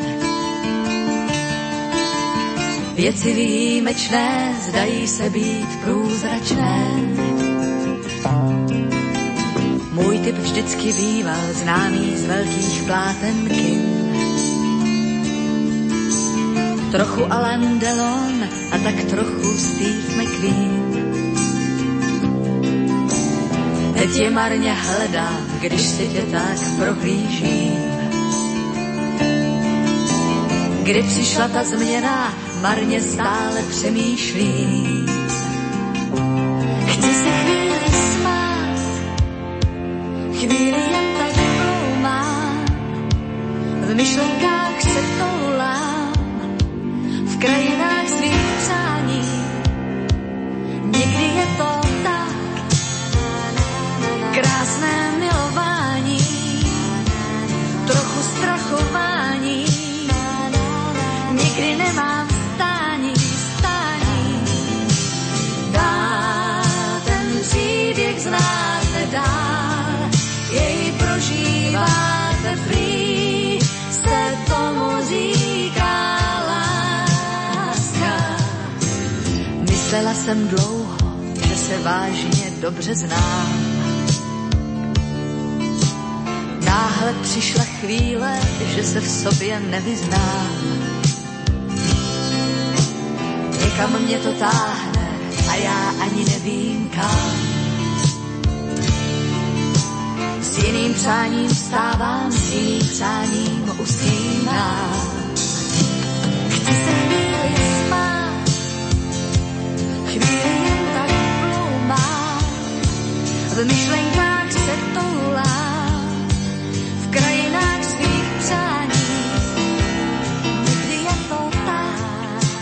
Věci 2.95 3.35
výjimečné 3.35 4.55
zdají 4.69 5.09
se 5.09 5.31
být 5.31 5.69
průzračné. 5.85 6.87
Můj 9.93 10.19
typ 10.19 10.39
vždycky 10.39 10.93
býval 10.93 11.53
známý 11.53 12.17
z 12.17 12.25
velkých 12.27 12.83
pláten 12.83 13.49
kin. 13.49 13.83
Trochu 16.93 17.33
Alain 17.33 17.79
Delon 17.79 18.28
tak 18.85 19.05
trochu 19.05 19.59
Steve 19.59 20.23
McQueen. 20.23 20.79
Teď 23.99 24.17
je 24.17 24.31
marně 24.31 24.73
hledám, 24.73 25.47
když 25.61 25.81
si 25.83 26.09
tě 26.09 26.23
tak 26.23 26.59
prohlížím. 26.79 27.99
Kdy 30.83 31.03
přišla 31.03 31.49
ta 31.49 31.65
změna, 31.65 32.35
marně 32.63 33.03
stále 33.03 33.63
přemýšlím. 33.71 35.07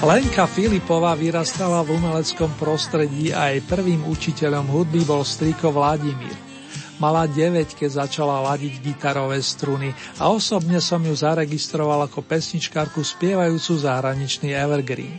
Lenka 0.06 0.46
Filipová 0.46 1.18
vyrastala 1.18 1.82
v 1.82 1.98
umeleckom 1.98 2.46
prostredí 2.62 3.34
a 3.34 3.50
jej 3.50 3.58
prvým 3.58 4.06
učiteľom 4.06 4.70
hudby 4.70 5.02
bol 5.02 5.26
strýko 5.26 5.74
Vladimír. 5.74 6.30
Mala 7.02 7.26
9, 7.26 7.74
keď 7.74 8.06
začala 8.06 8.38
ladiť 8.54 8.86
gitarové 8.86 9.42
struny 9.42 9.90
a 10.22 10.30
osobne 10.30 10.78
som 10.78 11.02
ju 11.02 11.10
zaregistroval 11.10 12.06
ako 12.06 12.22
pesničkárku 12.22 13.02
spievajúcu 13.02 13.82
zahraničný 13.82 14.54
evergreen. 14.54 15.18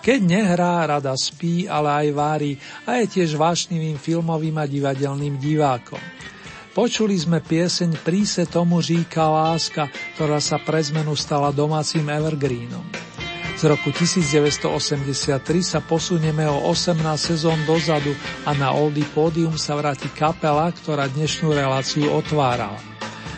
Keď 0.00 0.20
nehrá, 0.24 0.88
rada 0.88 1.12
spí, 1.20 1.68
ale 1.68 2.08
aj 2.08 2.16
vári 2.16 2.56
a 2.88 3.04
je 3.04 3.20
tiež 3.20 3.36
vášnivým 3.36 4.00
filmovým 4.00 4.56
a 4.56 4.64
divadelným 4.64 5.36
divákom. 5.36 6.00
Počuli 6.72 7.12
sme 7.20 7.44
pieseň 7.44 8.00
Príse 8.00 8.48
tomu 8.48 8.80
říká 8.80 9.28
láska, 9.28 9.92
ktorá 10.16 10.40
sa 10.40 10.56
pre 10.56 10.80
zmenu 10.80 11.12
stala 11.12 11.52
domácim 11.52 12.08
evergreenom. 12.08 13.13
Z 13.64 13.72
roku 13.72 13.96
1983 13.96 15.40
sa 15.64 15.80
posunieme 15.80 16.44
o 16.44 16.68
18 16.68 17.00
sezón 17.16 17.56
dozadu 17.64 18.12
a 18.44 18.52
na 18.52 18.76
Oldy 18.76 19.00
Podium 19.08 19.56
sa 19.56 19.72
vráti 19.72 20.12
kapela, 20.12 20.68
ktorá 20.68 21.08
dnešnú 21.08 21.48
reláciu 21.48 22.12
otvárala. 22.12 22.76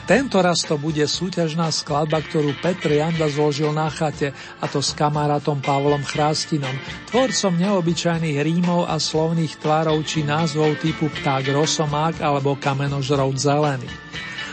Tento 0.02 0.42
raz 0.42 0.66
to 0.66 0.82
bude 0.82 1.06
súťažná 1.06 1.70
skladba, 1.70 2.18
ktorú 2.26 2.58
Petr 2.58 2.98
Janda 2.98 3.30
zložil 3.30 3.70
na 3.70 3.86
chate, 3.86 4.34
a 4.58 4.66
to 4.66 4.82
s 4.82 4.98
kamarátom 4.98 5.62
Pavlom 5.62 6.02
Chrástinom, 6.02 6.74
tvorcom 7.06 7.54
neobyčajných 7.62 8.42
rímov 8.42 8.90
a 8.90 8.98
slovných 8.98 9.62
tvárov 9.62 10.02
či 10.02 10.26
názvov 10.26 10.82
typu 10.82 11.06
pták 11.22 11.54
rosomák 11.54 12.18
alebo 12.18 12.58
kamenožrov 12.58 13.30
zelený. 13.38 13.86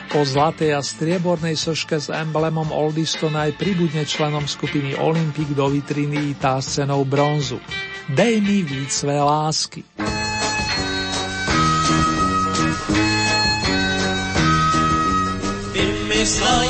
Po 0.10 0.26
zlatej 0.26 0.76
a 0.76 0.82
striebornej 0.82 1.56
soške 1.56 2.00
s 2.00 2.12
emblemom 2.12 2.72
Oldistona 2.74 3.48
aj 3.48 3.60
pribudne 3.60 4.04
členom 4.04 4.48
skupiny 4.48 4.98
Olympic 4.98 5.52
do 5.56 5.70
vitriny 5.70 6.36
tá 6.40 6.60
s 6.60 6.80
cenou 6.80 7.08
bronzu. 7.08 7.62
Dej 8.12 8.44
mi 8.44 8.64
víc 8.64 8.92
své 8.92 9.16
lásky. 9.22 9.84
Vymyslel 15.74 16.63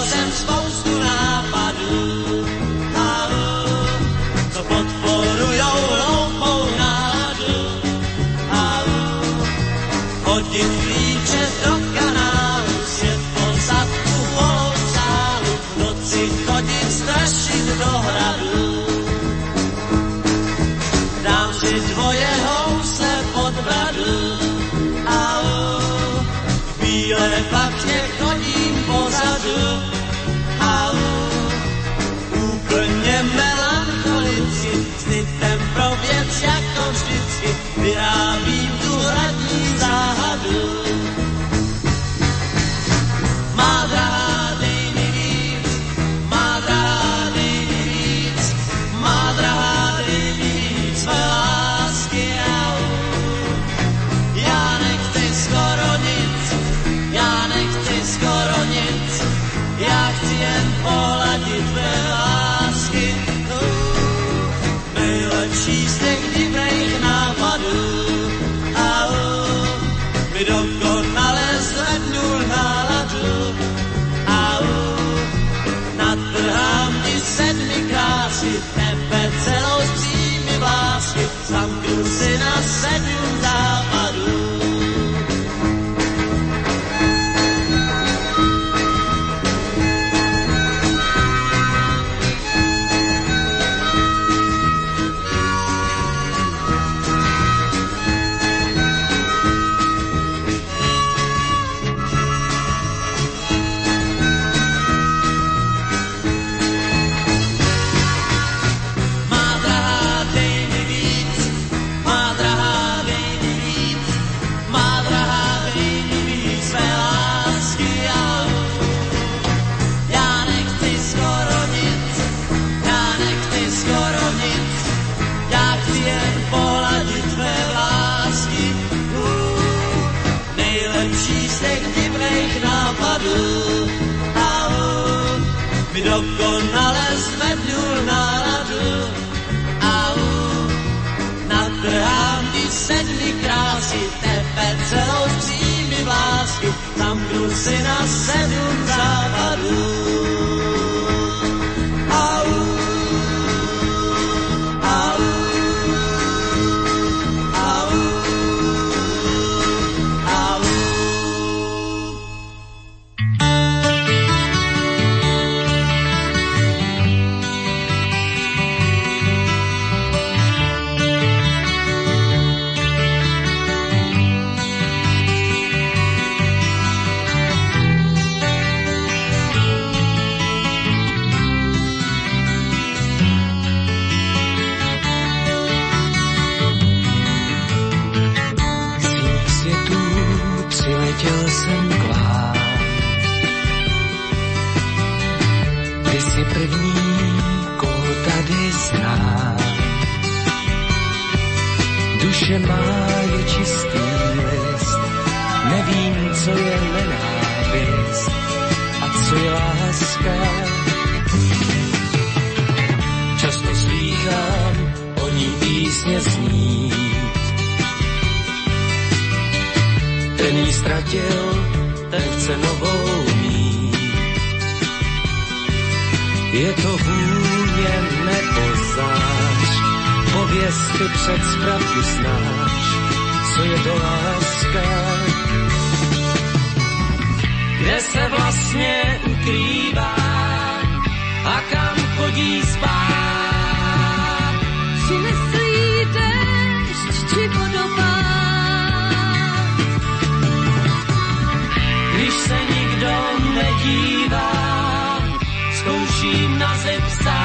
zkouším 256.23 256.59
na 256.59 256.77
zem 256.77 257.01
psát. 257.01 257.42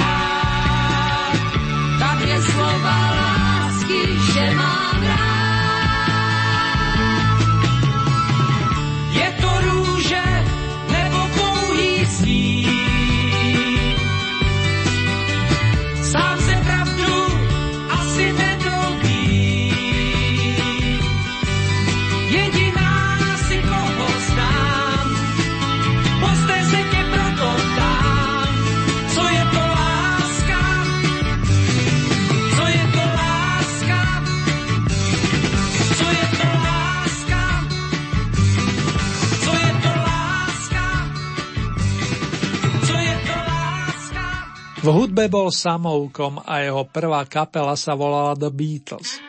V 44.89 44.97
hudbe 44.97 45.28
bol 45.28 45.52
samoukom 45.52 46.48
a 46.48 46.65
jeho 46.65 46.81
prvá 46.89 47.20
kapela 47.28 47.77
sa 47.77 47.93
volala 47.93 48.32
The 48.32 48.48
Beatles. 48.48 49.20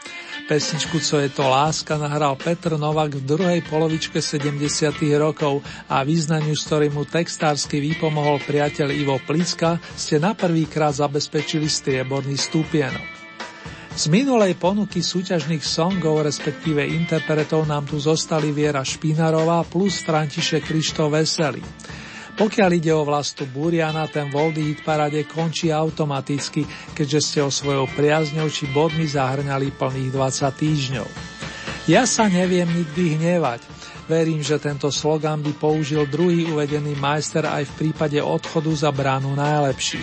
Pesničku 0.47 1.03
Co 1.03 1.19
je 1.19 1.27
to 1.27 1.51
láska 1.51 1.99
nahral 1.99 2.39
Petr 2.39 2.79
Novak 2.79 3.19
v 3.19 3.27
druhej 3.27 3.59
polovičke 3.67 4.23
70. 4.23 4.55
rokov 5.19 5.59
a 5.91 6.07
význaniu, 6.07 6.55
s 6.55 6.63
ktorým 6.63 6.95
mu 6.95 7.03
textársky 7.03 7.83
vypomohol 7.83 8.39
priateľ 8.39 8.87
Ivo 9.03 9.19
Plicka, 9.19 9.83
ste 9.99 10.15
na 10.15 10.31
prvýkrát 10.31 10.95
zabezpečili 10.95 11.67
strieborný 11.67 12.39
stupienok. 12.39 13.07
Z 13.99 14.07
minulej 14.07 14.55
ponuky 14.55 15.03
súťažných 15.03 15.59
songov, 15.59 16.23
respektíve 16.23 16.87
interpretov 16.87 17.67
nám 17.67 17.83
tu 17.83 17.99
zostali 17.99 18.55
Viera 18.55 18.87
Špinarová 18.87 19.67
plus 19.67 20.07
František 20.07 20.71
Krištof 20.71 21.11
Veselý. 21.11 21.59
Pokiaľ 22.39 22.71
ide 22.71 22.95
o 22.95 23.03
vlastu 23.03 23.43
Buriana, 23.51 24.07
ten 24.07 24.31
Voldy 24.31 24.71
hit 24.71 24.79
parade 24.87 25.27
končí 25.27 25.75
automaticky, 25.75 26.63
keďže 26.95 27.19
ste 27.19 27.39
o 27.43 27.51
svojou 27.51 27.83
priazňou 27.91 28.47
či 28.47 28.71
bodmi 28.71 29.03
zahrňali 29.03 29.75
plných 29.75 30.15
20 30.15 30.47
týždňov. 30.47 31.07
Ja 31.91 32.07
sa 32.07 32.31
neviem 32.31 32.71
nikdy 32.71 33.19
hnevať. 33.19 33.67
Verím, 34.07 34.39
že 34.39 34.55
tento 34.55 34.87
slogan 34.87 35.43
by 35.43 35.51
použil 35.59 36.07
druhý 36.07 36.47
uvedený 36.47 36.95
majster 36.95 37.43
aj 37.43 37.67
v 37.69 37.73
prípade 37.75 38.23
odchodu 38.23 38.71
za 38.87 38.89
bránu 38.95 39.35
najlepší. 39.35 39.99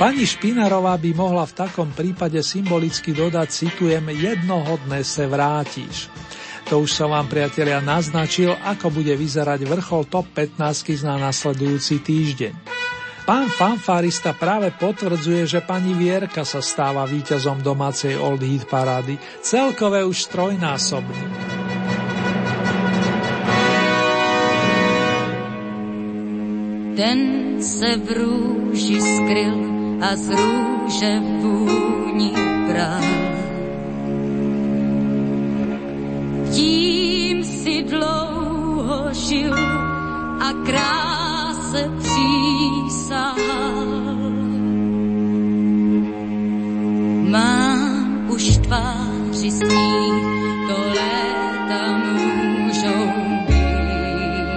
Pani 0.00 0.24
Špinarová 0.24 0.96
by 0.96 1.12
mohla 1.12 1.44
v 1.44 1.60
takom 1.60 1.92
prípade 1.92 2.40
symbolicky 2.40 3.12
dodať, 3.12 3.48
citujem, 3.52 4.08
jednohodné 4.16 5.04
se 5.04 5.28
vrátiš. 5.28 6.08
To 6.70 6.86
už 6.86 6.94
som 6.94 7.10
vám, 7.10 7.26
priatelia, 7.26 7.82
naznačil, 7.82 8.54
ako 8.54 8.94
bude 8.94 9.10
vyzerať 9.18 9.66
vrchol 9.66 10.06
top 10.06 10.30
15 10.38 11.02
na 11.02 11.18
nasledujúci 11.18 11.98
týždeň. 11.98 12.54
Pán 13.26 13.50
fanfárista 13.50 14.30
práve 14.38 14.70
potvrdzuje, 14.78 15.50
že 15.50 15.66
pani 15.66 15.98
Vierka 15.98 16.46
sa 16.46 16.62
stáva 16.62 17.02
víťazom 17.10 17.58
domácej 17.58 18.14
Old 18.14 18.46
Hit 18.46 18.70
parády, 18.70 19.18
celkové 19.42 20.06
už 20.06 20.30
trojnásobný. 20.30 21.22
Ten 26.94 27.18
se 27.58 27.98
v 27.98 28.08
růži 28.14 28.98
skryl 29.02 29.58
a 30.06 30.14
z 30.14 30.26
růže 30.38 31.12
vůni 31.42 32.30
bral. 32.70 33.19
Tím 36.50 37.44
si 37.44 37.82
dlouho 37.82 39.14
žil 39.14 39.54
a 40.40 40.52
kráse 40.66 41.90
přísahal. 41.98 43.40
Mám 47.30 48.30
už 48.30 48.58
tváři 48.58 49.50
s 49.50 49.60
ní, 49.60 50.10
to 50.68 50.76
léta 50.88 51.82
můžou 51.98 53.04
být. 53.46 54.50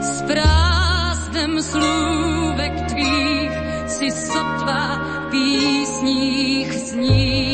S 0.00 0.22
prázdnem 0.22 1.62
slůvek 1.62 2.72
tvých 2.88 3.52
si 3.86 4.10
sotva 4.10 4.98
písních 5.30 6.72
snít. 6.72 7.47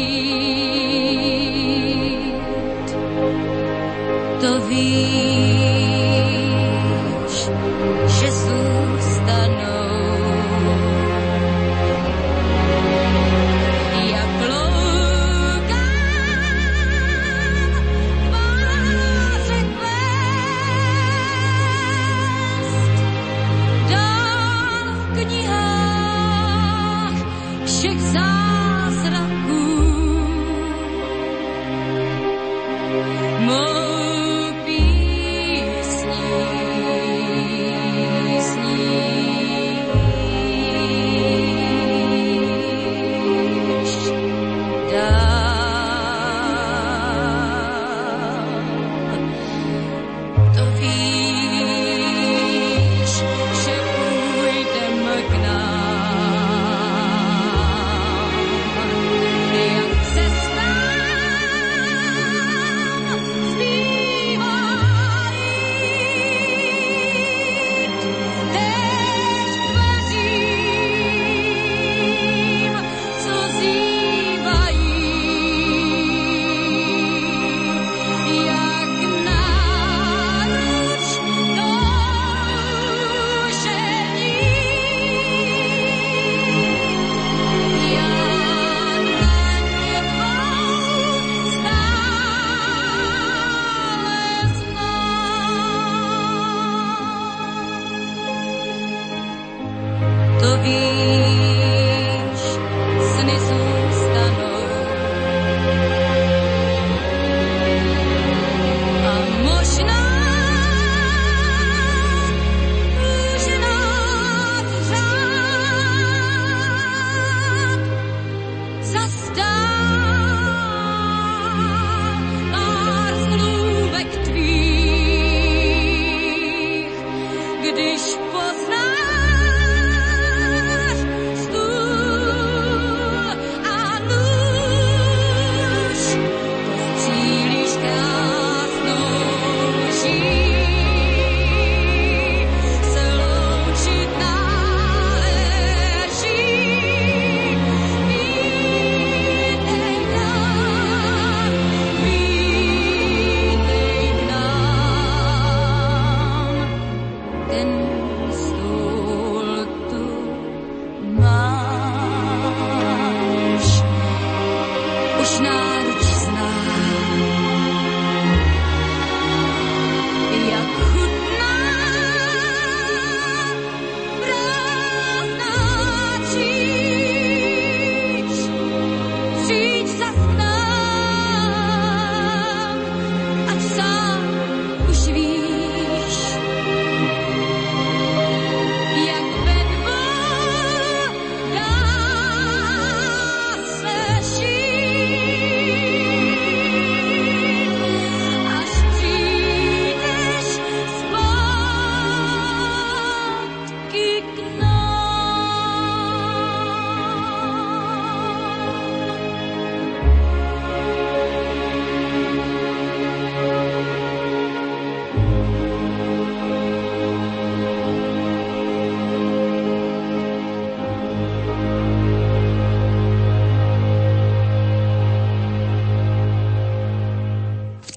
Že 8.08 8.30
zůstanou. 8.30 8.73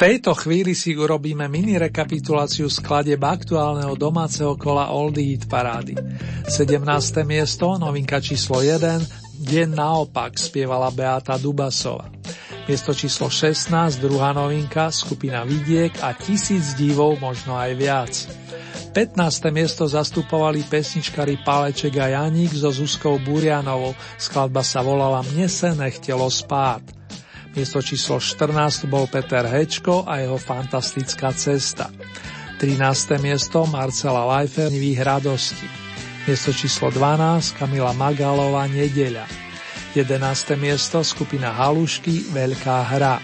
Tejto 0.07 0.39
chvíli 0.39 0.71
si 0.71 0.95
urobíme 0.95 1.51
mini 1.51 1.75
rekapituláciu 1.75 2.71
skladeb 2.71 3.19
aktuálneho 3.19 3.91
domáceho 3.99 4.55
kola 4.55 4.88
Oldie 4.88 5.35
Hit 5.35 5.51
parády. 5.51 5.99
17. 6.47 7.27
miesto, 7.27 7.75
novinka 7.75 8.23
číslo 8.23 8.63
1, 8.63 9.03
Deň 9.43 9.67
naopak 9.75 10.39
spievala 10.39 10.95
Beata 10.95 11.35
Dubasova. 11.35 12.07
Miesto 12.71 12.95
číslo 12.95 13.27
16, 13.27 13.99
druhá 13.99 14.31
novinka, 14.31 14.95
skupina 14.95 15.43
Vidiek 15.43 15.99
a 15.99 16.15
tisíc 16.15 16.71
divov, 16.79 17.19
možno 17.19 17.59
aj 17.59 17.71
viac. 17.75 18.13
15. 18.95 19.11
miesto 19.51 19.91
zastupovali 19.91 20.63
pesničkari 20.71 21.43
Paleček 21.43 21.99
a 21.99 22.07
Janík 22.15 22.55
so 22.55 22.71
Zuzkou 22.71 23.19
Burianovou. 23.19 23.91
Skladba 24.15 24.63
sa 24.63 24.79
volala 24.79 25.19
Mne 25.35 25.51
se 25.51 25.75
nechtelo 25.75 26.31
spát. 26.31 26.97
Miesto 27.57 27.81
číslo 27.81 28.21
14 28.21 28.85
bol 28.85 29.09
Peter 29.09 29.41
Hečko 29.41 30.05
a 30.05 30.21
jeho 30.21 30.38
fantastická 30.38 31.34
cesta. 31.34 31.89
13. 32.61 33.17
miesto 33.17 33.65
Marcela 33.65 34.29
Nivých 34.45 35.01
radosti. 35.01 35.65
Miesto 36.29 36.53
číslo 36.53 36.93
12 36.93 37.57
Kamila 37.57 37.97
Magalová 37.97 38.69
Nedeľa. 38.69 39.25
11. 39.97 40.53
miesto 40.53 41.01
skupina 41.01 41.49
Halušky 41.49 42.29
Veľká 42.29 42.93
hra. 42.93 43.17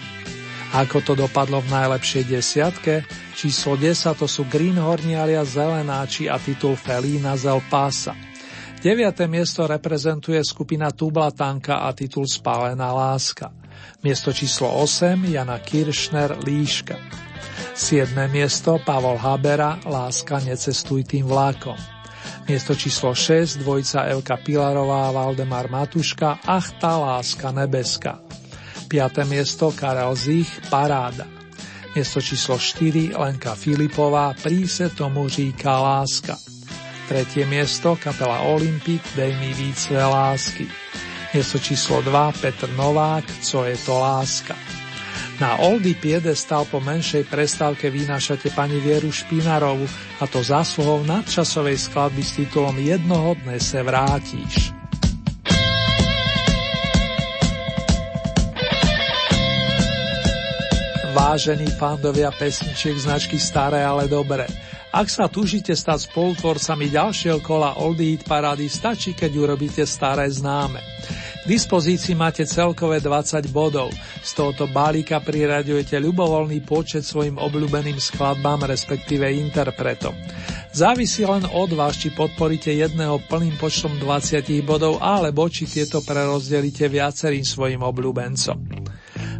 Ako 0.82 1.06
to 1.06 1.14
dopadlo 1.14 1.62
v 1.62 1.70
najlepšej 1.70 2.22
desiatke? 2.26 3.06
Číslo 3.38 3.78
10 3.78 4.18
to 4.18 4.26
sú 4.26 4.50
Greenhornialia 4.50 5.46
Zelenáči 5.46 6.26
a 6.26 6.42
titul 6.42 6.74
Felína 6.74 7.38
Zel 7.38 7.62
Pasa. 7.70 8.18
9. 8.82 9.14
miesto 9.30 9.62
reprezentuje 9.70 10.42
skupina 10.42 10.90
Tublatanka 10.90 11.86
a 11.86 11.94
titul 11.94 12.26
Spálená 12.26 12.90
láska. 12.90 13.62
Miesto 14.02 14.32
číslo 14.32 14.68
8 14.68 15.24
Jana 15.24 15.58
Kiršner 15.58 16.36
Líška. 16.44 16.96
7. 17.74 18.14
miesto 18.30 18.78
Pavol 18.84 19.18
Habera 19.18 19.82
Láska 19.82 20.38
necestuj 20.44 21.08
tým 21.08 21.26
vlákom. 21.26 21.74
Miesto 22.46 22.76
číslo 22.76 23.16
6 23.16 23.64
dvojica 23.64 24.04
Elka 24.06 24.36
Pilarová 24.36 25.10
Valdemar 25.10 25.66
Matuška 25.72 26.44
Ach 26.44 26.68
tá 26.76 27.00
láska 27.00 27.50
nebeska. 27.50 28.20
5. 28.86 29.24
miesto 29.26 29.72
Karel 29.72 30.12
Zich 30.14 30.48
Paráda. 30.70 31.26
Miesto 31.96 32.20
číslo 32.20 32.60
4 32.60 33.16
Lenka 33.16 33.54
Filipová 33.54 34.36
Príse 34.36 34.92
tomu 34.92 35.28
říká 35.28 35.80
láska. 35.80 36.36
Tretie 37.08 37.44
miesto 37.46 37.96
kapela 38.00 38.40
Olympik 38.48 39.02
Dej 39.16 39.36
mi 39.36 39.52
více 39.52 39.92
lásky. 39.92 40.83
Miesto 41.34 41.58
číslo 41.58 41.98
2 41.98 42.32
Petr 42.38 42.70
Novák 42.78 43.26
Co 43.42 43.66
je 43.66 43.74
to 43.82 43.98
láska. 43.98 44.54
Na 45.42 45.58
Oldy 45.58 45.98
piedestal 45.98 46.62
po 46.62 46.78
menšej 46.78 47.26
prestávke 47.26 47.90
vynášate 47.90 48.54
pani 48.54 48.78
Vieru 48.78 49.10
Špinarovu 49.10 49.82
a 50.22 50.30
to 50.30 50.46
zásluhou 50.46 51.02
nadčasovej 51.02 51.90
skladby 51.90 52.22
s 52.22 52.38
titulom 52.38 52.78
Jednoho 52.78 53.34
dne 53.42 53.58
se 53.58 53.82
vrátíš. 53.82 54.70
Vážení 61.18 61.66
fandovia 61.74 62.30
pesničiek 62.30 62.94
značky 62.94 63.42
Staré, 63.42 63.82
ale 63.82 64.06
dobré. 64.06 64.46
Ak 64.94 65.10
sa 65.10 65.26
túžite 65.26 65.74
stať 65.74 66.06
spolutvorcami 66.06 66.86
ďalšieho 66.86 67.42
kola 67.42 67.82
Oldie 67.82 68.14
Hit 68.14 68.30
parády, 68.30 68.70
stačí, 68.70 69.10
keď 69.10 69.34
urobíte 69.42 69.82
staré 69.82 70.30
známe. 70.30 70.78
K 71.42 71.50
dispozícii 71.50 72.14
máte 72.14 72.46
celkové 72.46 73.02
20 73.02 73.50
bodov. 73.50 73.90
Z 74.22 74.30
tohoto 74.38 74.70
balíka 74.70 75.18
priraďujete 75.18 75.98
ľubovoľný 75.98 76.62
počet 76.62 77.02
svojim 77.02 77.42
obľúbeným 77.42 77.98
skladbám, 77.98 78.70
respektíve 78.70 79.26
interpretom. 79.34 80.14
Závisí 80.70 81.26
len 81.26 81.42
od 81.42 81.74
vás, 81.74 81.98
či 81.98 82.14
podporíte 82.14 82.70
jedného 82.70 83.18
plným 83.26 83.58
počtom 83.58 83.98
20 83.98 84.46
bodov, 84.62 85.02
alebo 85.02 85.50
či 85.50 85.66
tieto 85.66 86.06
prerozdelíte 86.06 86.86
viacerým 86.86 87.42
svojim 87.42 87.82
obľúbencom. 87.82 88.73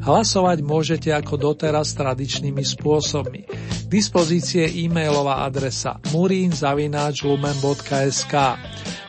Hlasovať 0.04 0.60
môžete 0.60 1.16
ako 1.16 1.40
doteraz 1.40 1.96
tradičnými 1.96 2.60
spôsobmi. 2.60 3.48
K 3.48 3.88
dispozície 3.88 4.68
e-mailová 4.84 5.48
adresa 5.48 5.96
murinzavináčlumen.sk 6.12 8.34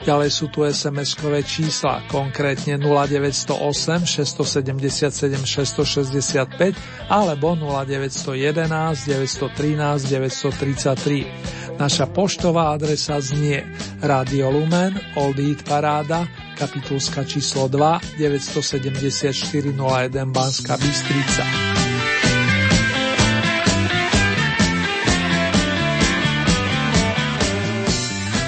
Ďalej 0.06 0.30
sú 0.30 0.54
tu 0.54 0.62
SMS-kové 0.62 1.42
čísla, 1.42 2.06
konkrétne 2.08 2.78
0908 2.78 4.06
677 4.06 5.42
665 5.44 7.10
alebo 7.10 7.58
0911 7.58 9.10
913 9.10 10.06
933. 10.06 11.82
Naša 11.82 12.06
poštová 12.08 12.72
adresa 12.72 13.18
znie 13.18 13.66
Radio 14.00 14.54
Lumen, 14.54 14.94
Old 15.18 15.42
Eat 15.42 15.66
Paráda, 15.66 16.45
kapitulska 16.56 17.24
číslo 17.24 17.68
2, 17.68 18.00
974 18.18 19.74
01 19.74 20.26
Banská 20.26 20.78
Bystrica. 20.78 21.75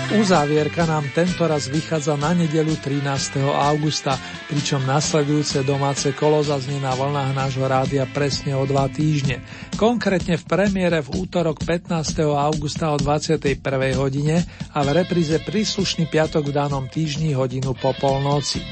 Uzávierka 0.08 0.88
nám 0.88 1.04
tento 1.12 1.44
raz 1.44 1.68
vychádza 1.68 2.16
na 2.16 2.32
nedelu 2.32 2.80
13. 2.80 3.44
augusta, 3.44 4.16
pričom 4.48 4.80
nasledujúce 4.88 5.68
domáce 5.68 6.16
kolo 6.16 6.40
zaznie 6.40 6.80
na 6.80 6.96
vlnách 6.96 7.36
nášho 7.36 7.68
rádia 7.68 8.08
presne 8.08 8.56
o 8.56 8.64
dva 8.64 8.88
týždne. 8.88 9.44
Konkrétne 9.76 10.40
v 10.40 10.48
premiére 10.48 11.04
v 11.04 11.12
útorok 11.12 11.60
15. 11.60 12.24
augusta 12.24 12.96
o 12.96 12.96
21. 12.96 13.60
hodine 14.00 14.48
a 14.72 14.80
v 14.88 14.96
repríze 14.96 15.44
príslušný 15.44 16.08
piatok 16.08 16.50
v 16.50 16.56
danom 16.56 16.88
týždni 16.88 17.36
hodinu 17.36 17.76
po 17.76 17.92
polnoci. 17.92 18.64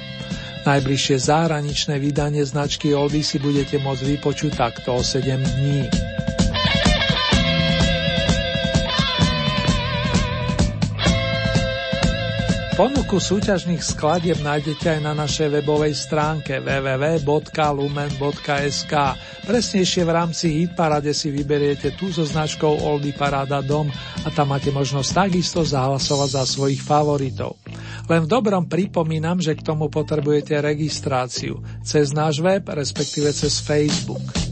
Najbližšie 0.63 1.19
zahraničné 1.19 1.99
vydanie 1.99 2.47
značky 2.47 2.95
Oldy 2.95 3.27
si 3.27 3.43
budete 3.43 3.75
môcť 3.83 4.03
vypočuť 4.07 4.51
takto 4.55 4.95
o 4.95 5.03
7 5.03 5.35
dní. 5.35 5.91
Ponuku 12.75 13.23
súťažných 13.23 13.79
skladieb 13.79 14.43
nájdete 14.43 14.99
aj 14.99 14.99
na 14.99 15.15
našej 15.15 15.47
webovej 15.47 15.95
stránke 15.95 16.59
www.lumen.sk. 16.59 17.63
Presnejšie 19.47 20.03
v 20.03 20.11
rámci 20.11 20.51
Hitparade 20.59 21.15
si 21.15 21.31
vyberiete 21.31 21.95
tú 21.95 22.11
so 22.11 22.27
značkou 22.27 22.83
Oldy 22.83 23.15
Parada 23.15 23.63
Dom 23.63 23.87
a 23.95 24.27
tam 24.27 24.51
máte 24.51 24.75
možnosť 24.75 25.07
takisto 25.07 25.63
zahlasovať 25.63 26.29
za 26.35 26.43
svojich 26.43 26.83
favoritov. 26.83 27.55
Len 28.11 28.27
v 28.27 28.31
dobrom 28.35 28.67
pripomínam, 28.67 29.39
že 29.39 29.55
k 29.55 29.63
tomu 29.63 29.87
potrebujete 29.87 30.59
registráciu 30.59 31.63
cez 31.79 32.11
náš 32.11 32.43
web, 32.43 32.67
respektíve 32.67 33.31
cez 33.31 33.55
Facebook. 33.63 34.44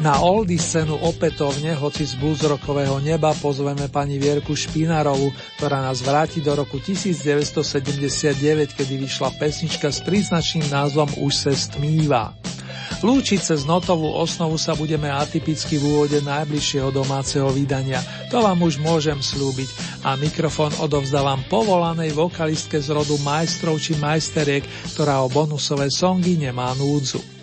Na 0.00 0.16
oldy 0.24 0.56
scénu 0.56 0.96
opätovne, 0.96 1.76
hoci 1.76 2.08
z 2.08 2.16
bluesrokového 2.16 3.04
neba, 3.04 3.36
pozveme 3.36 3.84
pani 3.92 4.16
Vierku 4.16 4.56
Špinarovu, 4.56 5.28
ktorá 5.60 5.84
nás 5.84 6.00
vráti 6.00 6.40
do 6.40 6.56
roku 6.56 6.80
1979, 6.80 8.72
kedy 8.72 8.94
vyšla 8.96 9.36
pesnička 9.36 9.92
s 9.92 10.00
príznačným 10.00 10.72
názvom 10.72 11.04
Už 11.20 11.32
se 11.36 11.52
stmíva. 11.52 12.32
Lúčiť 13.04 13.44
cez 13.44 13.68
notovú 13.68 14.08
osnovu 14.16 14.56
sa 14.56 14.72
budeme 14.72 15.12
atypicky 15.12 15.76
v 15.76 15.84
úvode 15.84 16.24
najbližšieho 16.24 16.88
domáceho 16.88 17.52
vydania. 17.52 18.00
To 18.32 18.40
vám 18.40 18.56
už 18.64 18.80
môžem 18.80 19.20
slúbiť 19.20 20.00
a 20.00 20.16
mikrofón 20.16 20.72
odovzdávam 20.80 21.44
povolanej 21.52 22.16
vokalistke 22.16 22.80
z 22.80 22.88
rodu 22.96 23.20
majstrov 23.20 23.76
či 23.76 24.00
majsteriek, 24.00 24.64
ktorá 24.96 25.20
o 25.20 25.28
bonusové 25.28 25.92
songy 25.92 26.40
nemá 26.40 26.72
núdzu. 26.72 27.39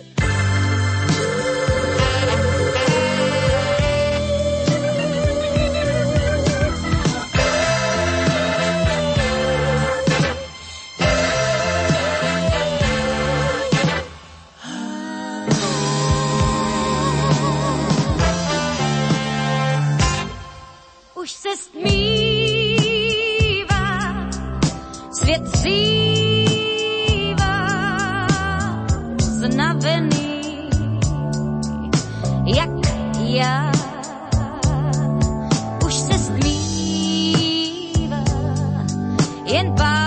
Jen 39.48 39.74
pár 39.74 39.97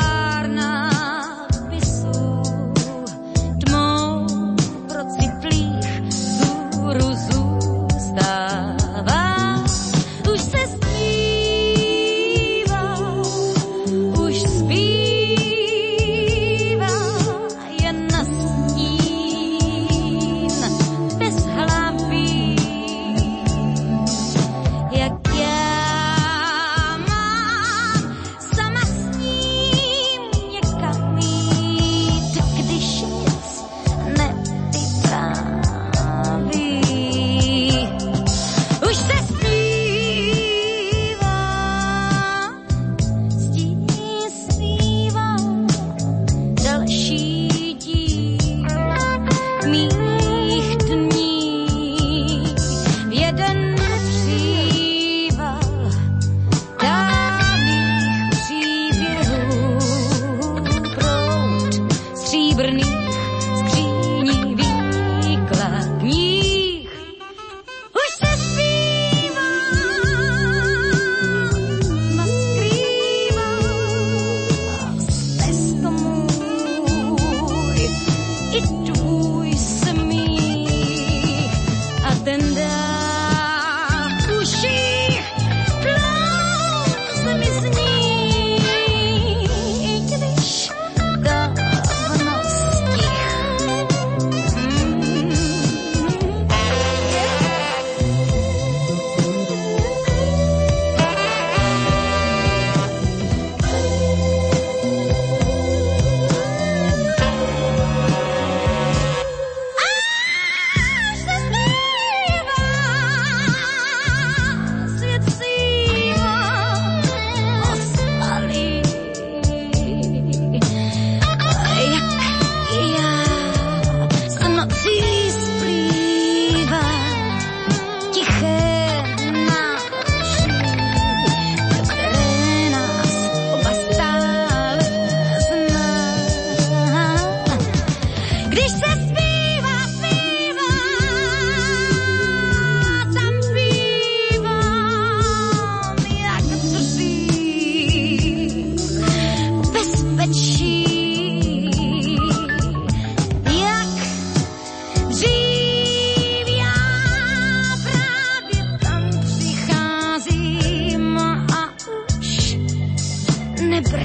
V 163.91 163.99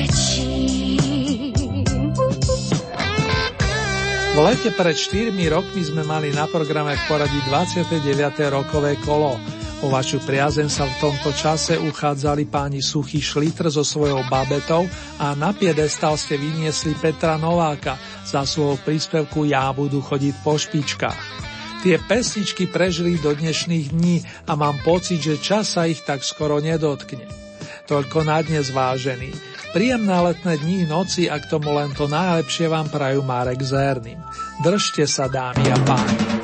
lete 4.43 4.75
pred 4.75 4.99
4 4.99 5.31
rokmi 5.47 5.87
sme 5.87 6.03
mali 6.03 6.35
na 6.35 6.51
programe 6.51 6.99
v 6.99 7.03
poradí 7.07 7.39
29. 7.47 8.03
rokové 8.51 8.99
kolo. 9.07 9.39
O 9.81 9.87
vašu 9.87 10.19
priazen 10.27 10.67
sa 10.67 10.91
v 10.91 10.95
tomto 10.99 11.31
čase 11.31 11.79
uchádzali 11.79 12.51
páni 12.51 12.83
Suchý 12.83 13.23
Šlitr 13.23 13.71
so 13.71 13.87
svojou 13.87 14.27
babetou 14.27 14.91
a 15.23 15.39
na 15.39 15.55
piedestal 15.55 16.19
ste 16.19 16.35
vyniesli 16.35 16.99
Petra 16.99 17.39
Nováka 17.39 17.95
za 18.27 18.43
svojho 18.43 18.83
príspevku 18.83 19.47
Ja 19.47 19.71
budu 19.71 20.03
chodiť 20.03 20.35
po 20.43 20.59
špičkách. 20.59 21.47
Tie 21.87 21.95
pesničky 22.03 22.67
prežili 22.67 23.23
do 23.23 23.31
dnešných 23.31 23.95
dní 23.95 24.27
a 24.51 24.59
mám 24.59 24.83
pocit, 24.83 25.23
že 25.23 25.39
čas 25.39 25.79
sa 25.79 25.87
ich 25.87 26.03
tak 26.03 26.27
skoro 26.27 26.59
nedotkne. 26.59 27.47
Toľko 27.87 28.27
na 28.27 28.43
dnes 28.43 28.75
vážený. 28.75 29.56
Príjemné 29.77 30.17
letné 30.25 30.57
dní, 30.57 30.89
noci 30.89 31.29
a 31.29 31.37
k 31.37 31.53
tomu 31.53 31.69
len 31.77 31.93
to 31.93 32.09
najlepšie 32.09 32.65
vám 32.65 32.89
prajú 32.89 33.21
Marek 33.21 33.61
Zerným. 33.61 34.17
Držte 34.65 35.05
sa, 35.05 35.29
dámy 35.29 35.69
a 35.69 35.77
páni. 35.85 36.36